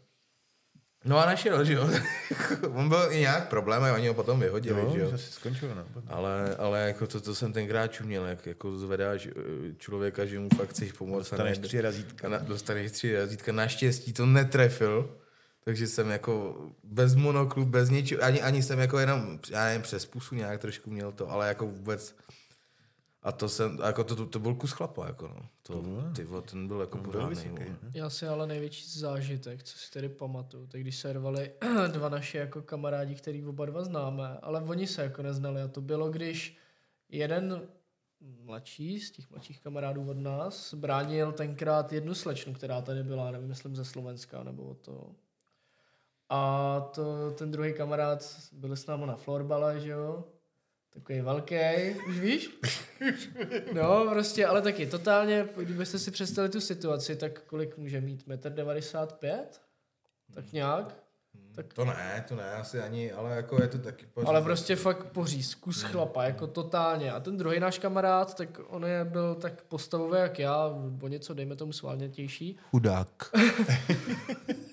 [1.06, 1.89] No a našel, že jo?
[2.76, 5.18] On byl i nějak problém a oni ho potom vyhodili, Jo, že jo?
[5.18, 5.86] si skončil, no.
[6.08, 9.32] Ale, ale jako to, to jsem tenkrát čuměl, jak jako zvedáš eh,
[9.78, 11.20] člověka, že mu fakt chceš pomoct.
[11.20, 12.30] Dostaneš ne- tři razítka.
[12.30, 13.52] Na, dostaneš tři razítka.
[13.52, 15.16] Naštěstí to netrefil,
[15.64, 20.06] takže jsem jako bez monoklu, bez ničeho, ani, ani jsem jako jenom, já nevím, přes
[20.06, 22.16] pusu nějak trošku měl to, ale jako vůbec
[23.24, 25.49] a to jsem, jako to, to, to byl kus chlapa, jako no.
[25.63, 25.84] To,
[26.15, 27.76] ty, ten byl jako Byl pořádný.
[27.93, 31.51] Já si ale největší zážitek, co si tedy pamatuju, tak když se rvali
[31.91, 35.82] dva naši jako kamarádi, který oba dva známe, ale oni se jako neznali a to
[35.82, 36.57] bylo, když
[37.09, 37.67] jeden
[38.20, 43.47] mladší z těch mladších kamarádů od nás bránil tenkrát jednu slečnu, která tady byla, nevím,
[43.47, 45.15] myslím ze Slovenska nebo o to.
[46.30, 50.24] A to, ten druhý kamarád byl s námi na florbale, že jo?
[50.93, 51.55] Takový velký,
[52.09, 52.49] už víš?
[53.73, 58.27] No, prostě, ale taky totálně, kdybyste si představili tu situaci, tak kolik může mít?
[58.27, 59.39] 1,95 m?
[60.33, 60.95] Tak nějak?
[61.55, 64.29] Tak, To ne, to ne, asi ani, ale jako je to taky pořád.
[64.29, 67.11] ale prostě fakt poříz, kus chlapa, jako totálně.
[67.11, 70.65] A ten druhý náš kamarád, tak on je byl tak postavový jak já,
[71.01, 72.57] o něco, dejme tomu svalnětější.
[72.71, 73.31] chudák.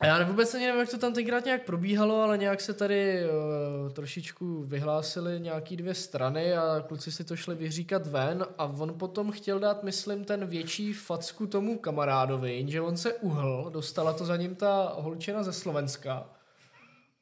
[0.00, 3.24] A já vůbec ani nevím, jak to tam tenkrát nějak probíhalo, ale nějak se tady
[3.24, 8.98] uh, trošičku vyhlásily nějaký dvě strany a kluci si to šli vyříkat ven a on
[8.98, 14.24] potom chtěl dát, myslím, ten větší facku tomu kamarádovi, jenže on se uhl, dostala to
[14.24, 16.26] za ním ta holčina ze Slovenska.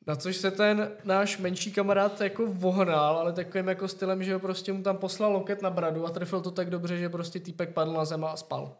[0.07, 4.73] Na což se ten náš menší kamarád jako vohnal, ale takovým jako stylem, že prostě
[4.73, 7.93] mu tam poslal loket na bradu a trefil to tak dobře, že prostě týpek padl
[7.93, 8.77] na zem a spal.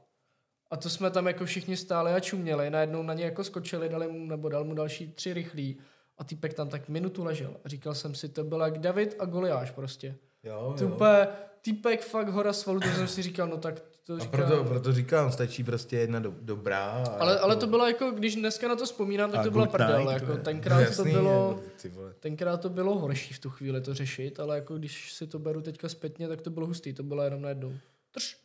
[0.71, 4.09] A to jsme tam jako všichni stáli a čuměli, najednou na ně jako skočili, dali
[4.09, 5.77] mu, nebo dal mu další tři rychlí
[6.19, 7.57] a týpek tam tak minutu ležel.
[7.65, 10.15] A říkal jsem si, to byl jak David a Goliáš prostě.
[10.45, 11.27] Jo, To úplně,
[11.63, 14.31] týpek fakt hora svalu, to jsem si říkal, no tak to A říkám.
[14.31, 16.81] proto, proto říkám, stačí prostě jedna do, dobrá.
[16.91, 19.51] A Ale, jako, ale to bylo jako, když dneska na to vzpomínám, tak A to
[19.51, 22.15] byla prdel, night, jako to je- tenkrát to Jasný, bylo, jako Ty vole.
[22.21, 25.61] tenkrát to bylo horší v tu chvíli to řešit, ale jako když si to beru
[25.63, 27.73] teďka zpětně, tak to bylo hustý, to bylo jenom najednou.
[28.11, 28.37] Trš,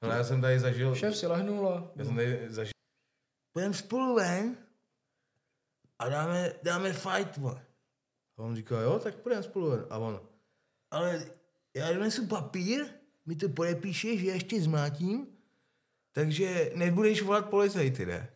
[0.00, 0.94] Ale já jsem tady zažil...
[0.94, 1.90] šéf si lehnul a...
[1.96, 2.72] Já jsem tady zažil...
[3.52, 4.56] Půjdeme spolu ven
[5.98, 7.66] a dáme, dáme fight, vole.
[8.36, 9.86] A on říká, jo, tak půjdeme spolu ven.
[9.90, 10.20] A on,
[10.90, 11.30] ale
[11.74, 12.86] já donesu papír,
[13.26, 15.26] mi to podepíšeš, že ještě zmátím,
[16.12, 18.32] takže nebudeš volat policajty, ne?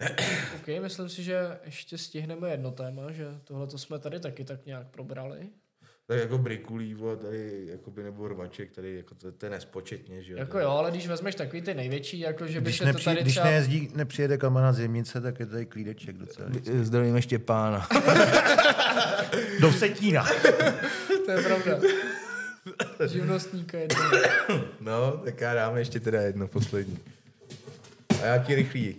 [0.56, 4.66] OK, myslím si, že ještě stihneme jedno téma, že tohle to jsme tady taky tak
[4.66, 5.50] nějak probrali.
[6.10, 10.32] Tak jako brikulí, vole, tady, jakoby, nebo rvaček, tady, jako to, to je nespočetně, že
[10.32, 10.38] jo.
[10.38, 13.20] Jako jo, ale když vezmeš takový ty největší, jako že by Když, se to tady
[13.22, 13.46] když třeba...
[13.46, 16.48] nejezdí, nepřijede kamarád z Jemnice, tak je tady klídeček docela.
[16.82, 17.88] Zdravíme Štěpána.
[19.60, 20.26] Do Setína.
[21.26, 21.78] To je pravda.
[23.06, 24.02] Živnostníka jedno.
[24.80, 26.98] No, tak já dáme ještě teda jedno poslední.
[28.22, 28.96] A já ti rychlý.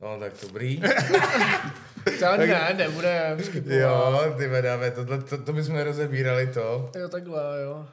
[0.00, 0.82] No, tak dobrý.
[2.04, 3.36] To ne, nebude.
[3.64, 7.86] jo, ty dáme, to, to, to, to bychom rozebírali to, Jo, takhle, jo.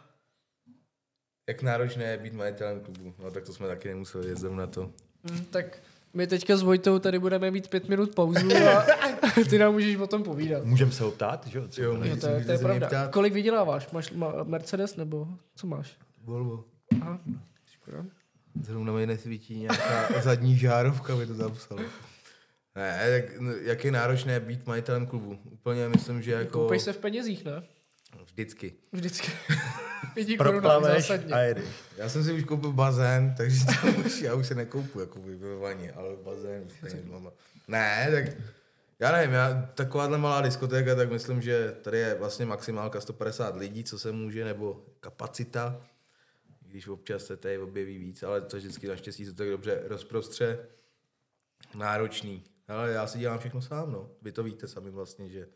[1.49, 3.13] jak náročné je být majitelem klubu.
[3.23, 4.89] No, tak to jsme taky nemuseli jezdit na to.
[5.31, 5.77] Hm, tak
[6.13, 8.85] my teďka s Vojtou tady budeme mít pět minut pauzu a
[9.49, 10.63] ty nám můžeš o tom povídat.
[10.65, 11.67] Můžeme se ho ptát, že jo?
[11.67, 11.81] Co?
[11.81, 12.87] Jo, Jo, můžete- to, je, to je pravda.
[12.87, 13.11] ptát.
[13.11, 13.91] Kolik vyděláváš?
[13.91, 15.91] Máš ma- Mercedes nebo co máš?
[16.23, 16.63] Volvo.
[17.01, 17.19] Aha,
[17.71, 18.05] škoda.
[18.63, 21.81] Zrovna mi nesvítí nějaká zadní žárovka, by to zapsalo.
[22.75, 25.39] Ne, tak no, jak je náročné být majitelem klubu.
[25.43, 27.63] Úplně myslím, že jako Koupej se v penězích, ne?
[28.25, 28.73] vždycky.
[28.91, 29.31] Vždycky.
[30.13, 31.33] Pěti korunách zásadně.
[31.33, 31.65] a jedeš.
[31.97, 35.91] Já jsem si už koupil bazén, takže to už, já už se nekoupu jako vybavování,
[35.91, 37.31] ale bazén stejně mama.
[37.67, 38.37] Ne, tak
[38.99, 43.83] já nevím, já, takováhle malá diskotéka, tak myslím, že tady je vlastně maximálka 150 lidí,
[43.83, 45.81] co se může, nebo kapacita,
[46.65, 50.59] i když občas se tady objeví víc, ale to vždycky naštěstí se tak dobře rozprostře.
[51.75, 52.43] Náročný.
[52.71, 54.09] Ale já si dělám všechno sám, no.
[54.21, 55.47] Vy to víte sami vlastně, že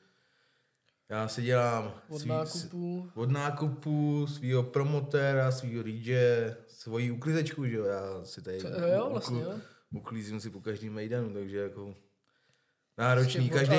[1.10, 3.12] já si dělám Od svý- nákupu.
[3.16, 6.18] od nákupu, svého promotéra, svého DJ,
[6.68, 9.54] svoji uklizečku, že jo, já si tady To- jo, vlastně, jo.
[9.94, 11.96] uklízím si po každém mejdanu, takže jako
[12.98, 13.50] náročný.
[13.50, 13.76] Každý,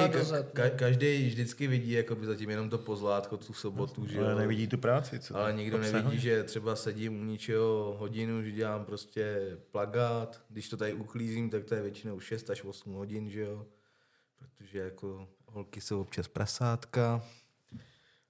[0.52, 0.70] ka, no.
[0.76, 5.18] každý vždycky vidí jakoby zatím jenom to pozlátko, tu sobotu, že Ale nevidí tu práci,
[5.20, 6.02] co Ale nikdo obsahuje.
[6.02, 10.40] nevidí, že třeba sedím u ničeho hodinu, že dělám prostě plagát.
[10.48, 13.66] Když to tady uklízím, tak to je většinou 6 až 8 hodin, že jo.
[14.38, 17.24] Protože jako holky jsou občas prasátka,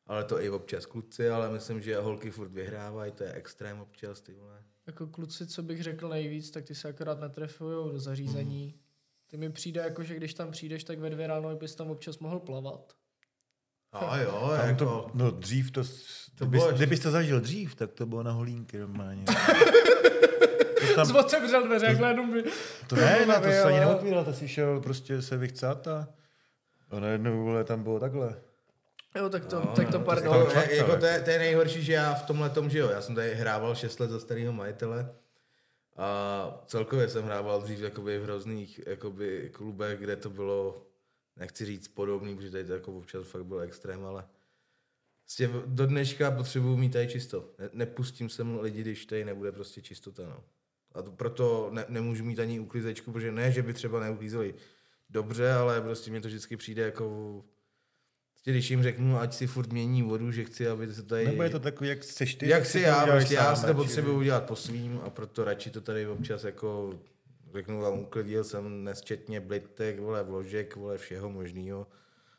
[0.06, 4.20] ale to i občas kluci, ale myslím, že holky furt vyhrávají, to je extrém občas,
[4.20, 4.62] ty vole.
[4.86, 8.74] Jako kluci, co bych řekl nejvíc, tak ty se akorát netrefují do zařízení.
[9.30, 12.18] Ty mi přijde jako, že když tam přijdeš, tak ve dvě ráno bys tam občas
[12.18, 12.92] mohl plavat.
[13.92, 14.78] A jo, Tam jako...
[14.84, 15.88] to, no dřív to, To
[16.38, 19.24] to kdybys, bylo- kdybys to zažil dřív, tak to bylo na holínky normálně.
[20.88, 22.42] to, tam, Otevřel dveře, jak jenom by...
[22.86, 26.08] to ne, ne, to se ani neotvíral, to si šel prostě se vychcat a,
[26.90, 28.36] a najednou vole, tam bylo takhle.
[29.16, 30.38] Jo, tak to, No, tak to no, pardon.
[30.40, 32.90] No, fakt, jako to, je, to je nejhorší, že já v tomhle tom, že jo,
[32.90, 35.14] já jsem tady hrával 6 let za starého majitele
[35.96, 40.86] a celkově jsem hrával dřív jakoby v hrozných jakoby klubech, kde to bylo,
[41.36, 44.28] nechci říct podobný, protože tady to jako občas fakt byl extrém, ale
[45.22, 47.50] prostě do dneška potřebuji mít tady čisto.
[47.58, 50.44] Ne, nepustím sem lidi, když tady nebude prostě čistota, no.
[50.92, 54.54] A to, proto ne, nemůžu mít ani uklízečku, protože ne, že by třeba neuklízeli
[55.10, 57.44] dobře, ale prostě mě to vždycky přijde jako
[58.46, 61.24] Prostě když jim řeknu, ať si furt mění vodu, že chci, aby se tady...
[61.24, 62.48] Nebo je to takový, jak seš ty?
[62.48, 65.80] jak si já, prostě já si to potřebuji udělat po svým a proto radši to
[65.80, 66.94] tady občas jako
[67.54, 71.86] řeknu vám, uklidil jsem nesčetně blitek, vole, vložek, vole, všeho možného.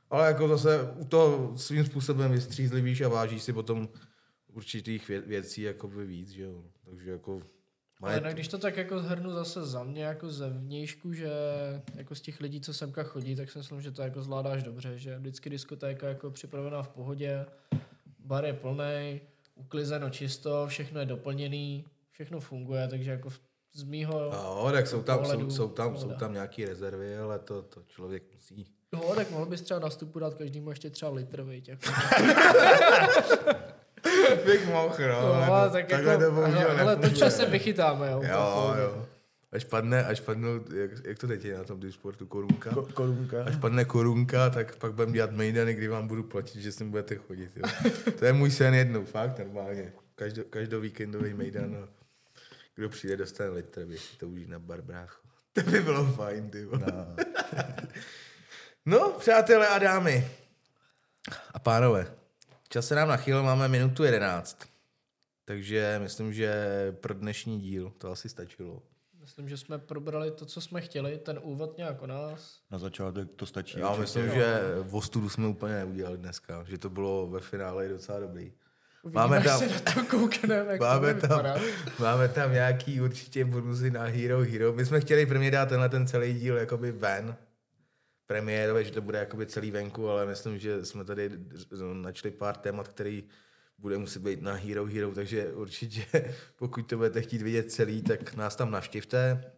[0.09, 3.89] Ale jako zase u toho svým způsobem vystřízlivíš a vážíš si potom
[4.53, 6.63] určitých vě- věcí jakoby víc, že jo.
[6.85, 7.41] Takže jako...
[8.01, 11.29] Ale jinak, když to tak jako zhrnu zase za mě, jako ze vnějšku, že
[11.95, 14.97] jako z těch lidí, co semka chodí, tak si myslím, že to jako zvládáš dobře,
[14.97, 17.45] že vždycky diskotéka jako připravená v pohodě,
[18.19, 19.21] bar je plný,
[19.55, 23.29] uklizeno čisto, všechno je doplněný, všechno funguje, takže jako
[23.73, 27.39] z mýho Jo, tak jsou tam, jsou, pohledu jsou tam, jsou tam nějaké rezervy, ale
[27.39, 31.11] to, to člověk musí Jo, tak mohl bys třeba na vstupu dát každému ještě třeba
[31.11, 31.89] litr, viď, jako.
[34.47, 35.21] Bych mohl, no.
[35.21, 37.19] No, ale tak takhle jako, to bohužel ale, ale to nefunguje.
[37.19, 38.21] časem vychytáme, jo.
[38.29, 39.05] Jo, jo.
[39.51, 42.69] Až padne, až padnou, jak, jak to teď je na tom sportu, korunka?
[42.71, 43.43] Ko- korunka.
[43.43, 46.91] Až padne korunka, tak pak budeme dělat mejdany, kdy vám budu platit, že s ním
[46.91, 47.51] budete chodit.
[47.55, 47.91] Jo.
[48.19, 49.93] To je můj sen jednou, fakt normálně.
[50.15, 51.87] Každo, každou víkendový mejdan a
[52.75, 55.19] kdo přijde, dostane litr, si to užít na bar, brácho.
[55.53, 56.67] To by bylo fajn, ty.
[56.71, 56.87] No.
[58.85, 60.27] No, přátelé a dámy
[61.53, 62.07] a pánové,
[62.77, 64.59] čas se nám nachýl, máme minutu 11.
[65.45, 66.51] Takže myslím, že
[67.01, 68.81] pro dnešní díl to asi stačilo.
[69.21, 72.59] Myslím, že jsme probrali to, co jsme chtěli, ten úvod nějak o nás.
[72.71, 73.79] Na začátek to stačí.
[73.79, 74.01] Já určitě.
[74.01, 78.53] myslím, že v ostudu jsme úplně neudělali dneska, že to bylo ve finále docela dobrý.
[79.03, 81.45] Uvidíme, Máme tam- se na to koukneme, jak to Máme bude tam,
[81.99, 84.73] máme tam nějaký určitě bonusy na Hero Hero.
[84.73, 87.35] My jsme chtěli prvně dát tenhle ten celý díl jakoby ven,
[88.27, 91.29] premiérově, že to bude jakoby celý venku, ale myslím, že jsme tady
[91.93, 93.23] načli pár témat, který
[93.77, 96.05] bude muset být na Hero Hero, takže určitě,
[96.55, 99.51] pokud to budete chtít vidět celý, tak nás tam navštivte.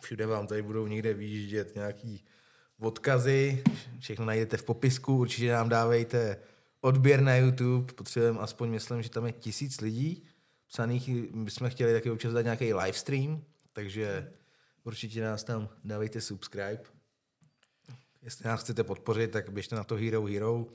[0.00, 2.24] Všude vám tady budou někde výjíždět nějaký
[2.80, 3.64] odkazy,
[3.98, 6.36] všechno najdete v popisku, určitě nám dávejte
[6.80, 10.24] odběr na YouTube, potřebujeme aspoň, myslím, že tam je tisíc lidí
[10.68, 14.32] psaných, my jsme chtěli taky občas dát nějaký livestream, takže
[14.84, 16.97] určitě nás tam dávejte subscribe.
[18.22, 20.66] Jestli nás chcete podpořit, tak běžte na to Hero Hero.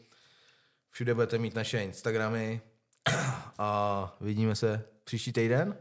[0.90, 2.62] Všude budete mít naše Instagramy
[3.58, 5.78] a vidíme se příští týden.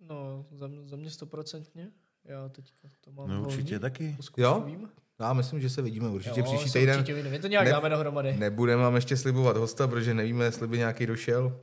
[0.00, 1.90] No, za, mě- za mě stoprocentně.
[2.24, 3.78] Já teďka to mám No určitě volný.
[3.80, 4.16] taky.
[4.36, 4.62] Jo?
[4.66, 4.90] Vím.
[5.20, 6.94] Já myslím, že se vidíme určitě Jo, příští týden.
[6.98, 7.30] Určitě vidíme.
[7.30, 8.32] My to nějak Ne- dáme dohromady.
[8.36, 11.60] Nebudeme vám ještě slibovat hosta, protože nevíme, jestli by nějaký došel.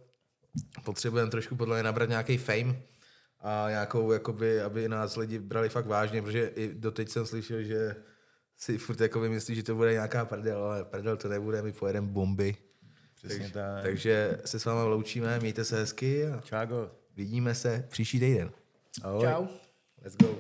[0.86, 2.76] Potřebujeme trošku podle mě nabrat nějaký fame
[3.40, 7.96] a nějakou, jakoby, aby nás lidi brali fakt vážně, protože i doteď jsem slyšel, že
[8.58, 12.08] si furt jakoby myslí, že to bude nějaká prdel, ale prdel to nebude, my pojedeme
[12.08, 12.56] bomby.
[13.16, 13.84] Přesně Takže, tak.
[13.84, 16.92] takže se s vámi loučíme, mějte se hezky a Čágo.
[17.16, 18.52] vidíme se příští týden.
[19.04, 19.24] Ahoj.
[19.24, 19.48] Čau.
[20.02, 20.38] Let's go.